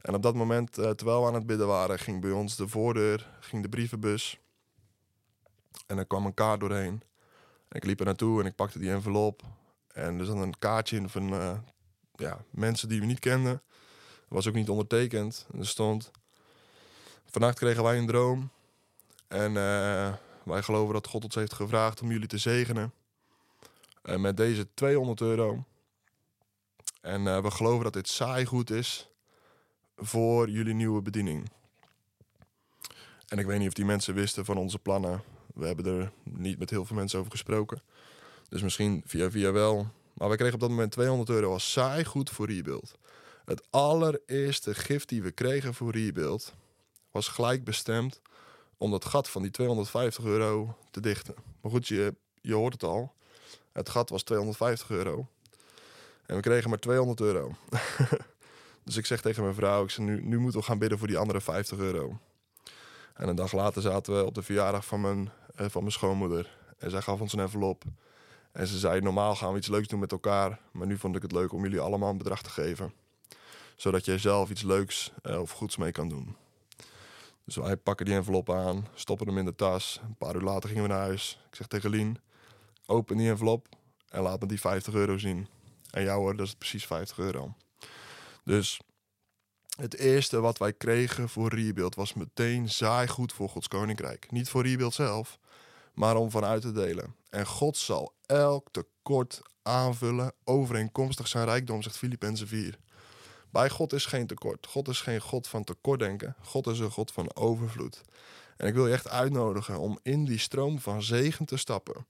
En 0.02 0.14
op 0.14 0.22
dat 0.22 0.36
moment, 0.36 0.80
uh, 0.80 0.90
terwijl 0.90 1.22
we 1.22 1.28
aan 1.28 1.34
het 1.34 1.46
bidden 1.46 1.68
waren, 1.68 2.00
ging 2.00 2.22
bij 2.22 2.32
ons 2.32 2.56
de 2.56 2.68
voordeur, 2.68 3.30
ging 3.40 3.62
de 3.62 3.70
brievenbus. 3.70 4.40
En 5.88 5.98
er 5.98 6.06
kwam 6.06 6.26
een 6.26 6.34
kaart 6.34 6.60
doorheen. 6.60 7.02
En 7.68 7.78
ik 7.78 7.84
liep 7.84 8.00
er 8.00 8.06
naartoe 8.06 8.40
en 8.40 8.46
ik 8.46 8.56
pakte 8.56 8.80
die 8.80 8.92
envelop. 8.92 9.42
En 9.94 10.20
er 10.20 10.26
zat 10.26 10.36
een 10.36 10.60
kaartje 10.60 10.98
in 10.98 11.10
van 11.10 11.30
ja, 12.16 12.44
mensen 12.50 12.90
die 12.90 13.00
we 13.00 13.06
niet 13.06 13.20
kenden. 13.20 13.62
Was 14.28 14.48
ook 14.48 14.54
niet 14.54 14.70
ondertekend. 14.70 15.48
En 15.54 15.60
er 15.60 15.68
stond... 15.68 16.12
Vannacht 17.26 17.58
kregen 17.58 17.84
wij 17.84 17.98
een 17.98 18.08
droom. 18.08 18.50
En 19.28 19.52
uh, 19.52 20.14
wij 20.44 20.62
geloven 20.62 20.94
dat 20.94 21.08
God 21.08 21.24
ons 21.24 21.36
heeft 21.36 21.54
gevraagd 21.54 22.02
om 22.02 22.12
jullie 22.12 22.28
te 22.28 22.38
zegenen. 22.38 22.94
Met 24.02 24.38
deze 24.38 24.68
200 24.74 25.22
euro. 25.22 25.64
En 27.02 27.44
we 27.44 27.52
geloven 27.52 27.84
dat 27.84 27.94
dit 27.94 28.08
saai 28.08 28.46
goed 28.46 28.70
is 28.70 29.10
voor 29.98 30.50
jullie 30.50 30.74
nieuwe 30.74 31.02
bediening. 31.02 31.50
En 33.28 33.38
ik 33.38 33.46
weet 33.46 33.60
niet 33.60 33.68
of 33.68 33.74
die 33.74 33.86
mensen 33.86 34.14
wisten 34.14 34.46
van 34.46 34.58
onze 34.58 34.80
plannen. 34.80 35.22
We 35.54 35.66
hebben 35.66 35.86
er 35.86 36.12
niet 36.24 36.60
met 36.60 36.70
heel 36.70 36.86
veel 36.86 36.96
mensen 36.96 37.20
over 37.20 37.32
gesproken. 37.32 37.82
Dus 38.50 38.62
misschien 38.62 39.02
via 39.06 39.32
via 39.32 39.52
wel. 39.52 39.88
Maar 40.14 40.30
we 40.30 40.36
kregen 40.36 40.54
op 40.54 40.60
dat 40.60 40.70
moment 40.70 40.92
200 40.92 41.30
euro 41.30 41.52
als 41.52 41.72
saai 41.72 42.06
goed 42.06 42.30
voor 42.30 42.48
Rebuild. 42.48 42.98
Het 43.46 43.68
allereerste 43.70 44.76
gift 44.76 45.10
die 45.10 45.22
we 45.22 45.32
kregen 45.32 45.74
voor 45.74 45.92
Rebuild 45.92 46.54
was 47.12 47.28
gelijk 47.28 47.64
bestemd 47.64 48.22
om 48.78 48.92
dat 48.92 49.06
gat 49.06 49.30
van 49.30 49.42
die 49.42 49.52
250 49.52 50.24
euro 50.24 50.78
te 50.92 51.00
dichten. 51.00 51.36
Maar 51.62 51.72
goed, 51.72 51.88
je, 51.88 52.16
je 52.42 52.54
hoort 52.54 52.74
het 52.74 52.84
al. 52.84 53.14
Het 53.72 53.90
gat 53.90 54.10
was 54.10 54.24
250 54.24 54.90
euro. 54.90 55.28
En 56.26 56.36
we 56.36 56.42
kregen 56.42 56.70
maar 56.70 56.80
200 56.80 57.20
euro. 57.20 57.52
dus 58.88 58.98
ik 58.98 59.06
zeg 59.06 59.22
tegen 59.22 59.44
mijn 59.44 59.56
vrouw, 59.56 59.84
ik 59.84 59.90
zeg, 59.90 60.06
nu, 60.06 60.22
nu 60.24 60.40
moeten 60.40 60.60
we 60.60 60.66
gaan 60.66 60.78
bidden 60.80 60.98
voor 60.98 61.08
die 61.08 61.18
andere 61.18 61.42
50 61.42 61.78
euro. 61.78 62.20
En 63.14 63.28
een 63.28 63.36
dag 63.36 63.52
later 63.52 63.82
zaten 63.82 64.18
we 64.18 64.26
op 64.26 64.36
de 64.36 64.42
verjaardag 64.42 64.86
van 64.86 65.02
mijn, 65.02 65.32
eh, 65.56 65.66
van 65.70 65.82
mijn 65.82 65.94
schoonmoeder. 65.94 66.58
En 66.78 66.90
zij 66.90 67.02
gaf 67.02 67.22
ons 67.22 67.34
een 67.34 67.40
envelop. 67.40 67.84
En 68.52 68.68
ze 68.68 68.78
zei, 68.78 69.02
normaal 69.02 69.36
gaan 69.36 69.52
we 69.52 69.58
iets 69.58 69.68
leuks 69.68 69.88
doen 69.88 70.00
met 70.00 70.12
elkaar. 70.12 70.60
Maar 70.72 70.88
nu 70.88 70.98
vond 70.98 71.16
ik 71.16 71.22
het 71.22 71.32
leuk 71.32 71.54
om 71.54 71.64
jullie 71.64 71.80
allemaal 71.80 72.10
een 72.10 72.18
bedrag 72.18 72.42
te 72.42 72.50
geven. 72.50 72.94
Zodat 73.76 74.06
jij 74.06 74.18
zelf 74.18 74.50
iets 74.50 74.62
leuks 74.62 75.12
eh, 75.22 75.42
of 75.42 75.52
goeds 75.52 75.78
mee 75.78 75.92
kan 75.92 76.10
doen. 76.10 76.36
Dus 77.44 77.56
wij 77.56 77.78
pakken 77.78 78.06
die 78.06 78.16
envelop 78.16 78.52
aan, 78.52 78.88
stoppen 78.94 79.28
hem 79.28 79.38
in 79.38 79.46
de 79.46 79.56
tas. 79.56 80.02
Een 80.04 80.16
paar 80.16 80.36
uur 80.36 80.42
later 80.42 80.70
gingen 80.70 80.84
we 80.84 80.90
naar 80.90 81.00
huis. 81.00 81.40
Ik 81.50 81.56
zeg 81.56 81.68
tegen 81.68 81.90
Lien, 81.90 82.20
open 82.86 83.18
die 83.18 83.30
envelop 83.30 83.68
en 84.10 84.22
laat 84.22 84.40
me 84.40 84.48
die 84.48 84.60
50 84.60 84.94
euro 84.94 85.18
zien. 85.18 85.48
En 85.92 86.04
jou 86.04 86.20
hoor, 86.20 86.36
dat 86.36 86.48
is 86.48 86.56
precies 86.56 86.86
50 86.86 87.18
euro. 87.18 87.56
Dus 88.48 88.80
het 89.80 89.96
eerste 89.96 90.40
wat 90.40 90.58
wij 90.58 90.74
kregen 90.74 91.30
voor 91.30 91.50
Rebuild 91.50 91.96
was 91.96 92.14
meteen 92.14 92.70
zaai 92.70 93.08
goed 93.08 93.34
voor 93.34 93.50
Gods 93.50 93.68
Koninkrijk. 93.68 94.32
Niet 94.32 94.50
voor 94.50 94.68
Rebuild 94.68 94.94
zelf, 94.94 95.40
maar 95.94 96.16
om 96.16 96.32
vanuit 96.32 96.62
te 96.62 96.72
delen. 96.72 97.16
En 97.30 97.46
God 97.46 97.78
zal 97.78 98.14
elk 98.26 98.68
tekort 98.72 99.42
aanvullen 99.62 100.34
overeenkomstig 100.44 101.28
zijn 101.28 101.46
rijkdom, 101.46 101.82
zegt 101.82 101.98
Filippenzen 101.98 102.48
4. 102.48 102.80
Bij 103.50 103.70
God 103.70 103.94
is 103.94 104.06
geen 104.06 104.28
tekort. 104.28 104.68
God 104.68 104.88
is 104.88 105.02
geen 105.02 105.22
God 105.22 105.48
van 105.48 105.64
tekortdenken. 105.64 106.36
God 106.42 106.68
is 106.68 106.80
een 106.80 106.92
God 106.92 107.12
van 107.12 107.36
overvloed. 107.36 108.02
En 108.58 108.68
ik 108.68 108.74
wil 108.74 108.88
je 108.88 108.94
echt 108.94 109.10
uitnodigen 109.10 109.80
om 109.80 110.00
in 110.04 110.26
die 110.26 110.40
stroom 110.40 110.80
van 110.80 111.04
zegen 111.04 111.46
te 111.46 111.58
stappen. 111.58 112.06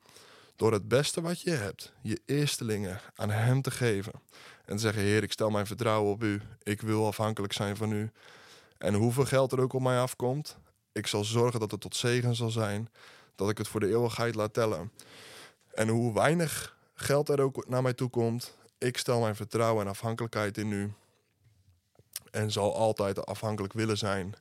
Door 0.56 0.74
het 0.74 0.88
beste 0.88 1.22
wat 1.22 1.42
je 1.42 1.52
hebt, 1.52 1.94
je 2.02 2.22
eerstelingen 2.26 3.02
aan 3.16 3.30
Hem 3.30 3.62
te 3.62 3.72
geven. 3.72 4.14
En 4.68 4.80
zeggen: 4.80 5.02
Heer, 5.02 5.24
ik 5.24 5.32
stel 5.32 5.50
mijn 5.50 5.68
vertrouwen 5.68 6.12
op 6.12 6.24
U. 6.24 6.42
Ik 6.64 6.82
wil 6.82 7.08
afhankelijk 7.08 7.54
zijn 7.54 7.78
van 7.78 7.92
U. 7.92 8.12
En 8.78 8.94
hoeveel 8.94 9.26
geld 9.26 9.52
er 9.52 9.60
ook 9.60 9.74
op 9.74 9.82
mij 9.82 10.00
afkomt, 10.00 10.58
ik 10.92 11.08
zal 11.08 11.24
zorgen 11.24 11.60
dat 11.60 11.72
het 11.72 11.82
tot 11.82 11.96
zegen 11.96 12.36
zal 12.36 12.50
zijn. 12.50 12.90
Dat 13.36 13.50
ik 13.50 13.58
het 13.58 13.68
voor 13.68 13.80
de 13.80 13.90
eeuwigheid 13.90 14.36
laat 14.36 14.54
tellen. 14.54 14.92
En 15.74 15.88
hoe 15.88 16.14
weinig 16.14 16.78
geld 16.94 17.30
er 17.30 17.42
ook 17.42 17.68
naar 17.68 17.82
mij 17.82 17.94
toe 17.94 18.10
komt, 18.10 18.58
ik 18.78 18.98
stel 18.98 19.20
mijn 19.20 19.36
vertrouwen 19.36 19.86
en 19.86 19.92
afhankelijkheid 19.92 20.58
in 20.58 20.72
U. 20.72 20.94
En 22.32 22.52
zal 22.52 22.76
altijd 22.76 23.26
afhankelijk 23.26 23.74
willen 23.74 23.98
zijn 23.98 24.36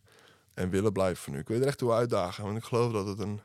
en 0.54 0.70
willen 0.70 0.92
blijven 0.92 1.22
van 1.22 1.34
u. 1.34 1.38
Ik 1.38 1.48
wil 1.48 1.56
je 1.56 1.62
er 1.62 1.68
echt 1.68 1.78
toe 1.78 1.92
uitdagen, 1.92 2.44
want 2.44 2.56
ik 2.56 2.64
geloof 2.64 2.92
dat 2.92 3.06
het 3.06 3.18
een, 3.18 3.40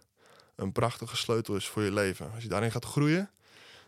een 0.55 0.71
prachtige 0.71 1.15
sleutel 1.15 1.55
is 1.55 1.67
voor 1.67 1.83
je 1.83 1.91
leven. 1.91 2.31
Als 2.33 2.43
je 2.43 2.49
daarin 2.49 2.71
gaat 2.71 2.85
groeien, 2.85 3.29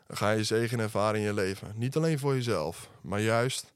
dan 0.07 0.17
ga 0.17 0.31
je 0.31 0.43
zegen 0.43 0.79
ervaren 0.79 1.19
in 1.19 1.25
je 1.25 1.33
leven. 1.33 1.73
Niet 1.75 1.95
alleen 1.95 2.19
voor 2.19 2.33
jezelf, 2.33 2.89
maar 3.01 3.21
juist 3.21 3.73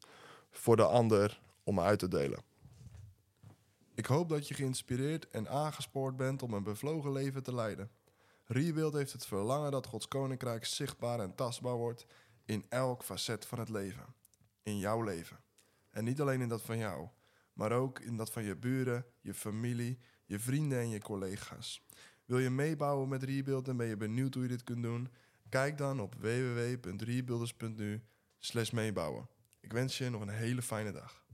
voor 0.51 0.75
de 0.75 0.85
ander 0.85 1.39
om 1.63 1.79
uit 1.79 1.99
te 1.99 2.07
delen. 2.07 2.39
Ik 3.93 4.05
hoop 4.05 4.29
dat 4.29 4.47
je 4.47 4.53
geïnspireerd 4.53 5.29
en 5.29 5.49
aangespoord 5.49 6.17
bent 6.17 6.43
om 6.43 6.53
een 6.53 6.63
bevlogen 6.63 7.11
leven 7.11 7.43
te 7.43 7.55
leiden. 7.55 7.89
Rebuild 8.45 8.93
heeft 8.93 9.11
het 9.11 9.25
verlangen 9.25 9.71
dat 9.71 9.85
Gods 9.85 10.07
koninkrijk 10.07 10.65
zichtbaar 10.65 11.19
en 11.19 11.35
tastbaar 11.35 11.75
wordt 11.75 12.05
in 12.45 12.65
elk 12.69 13.03
facet 13.03 13.45
van 13.45 13.59
het 13.59 13.69
leven. 13.69 14.05
In 14.63 14.77
jouw 14.77 15.01
leven. 15.01 15.39
En 15.89 16.03
niet 16.03 16.21
alleen 16.21 16.41
in 16.41 16.49
dat 16.49 16.61
van 16.61 16.77
jou, 16.77 17.07
maar 17.53 17.71
ook 17.71 17.99
in 17.99 18.17
dat 18.17 18.31
van 18.31 18.43
je 18.43 18.55
buren, 18.55 19.05
je 19.21 19.33
familie, 19.33 19.99
je 20.25 20.39
vrienden 20.39 20.79
en 20.79 20.89
je 20.89 20.99
collega's. 20.99 21.85
Wil 22.25 22.39
je 22.39 22.49
meebouwen 22.49 23.09
met 23.09 23.23
Rebuild 23.23 23.67
en 23.67 23.77
ben 23.77 23.87
je 23.87 23.97
benieuwd 23.97 24.33
hoe 24.33 24.43
je 24.43 24.49
dit 24.49 24.63
kunt 24.63 24.83
doen? 24.83 25.09
Kijk 25.49 25.77
dan 25.77 25.99
op 25.99 26.15
www.rebuilders.nu 26.15 28.03
meebouwen. 28.71 29.29
Ik 29.59 29.73
wens 29.73 29.97
je 29.97 30.09
nog 30.09 30.21
een 30.21 30.29
hele 30.29 30.61
fijne 30.61 30.91
dag. 30.91 31.25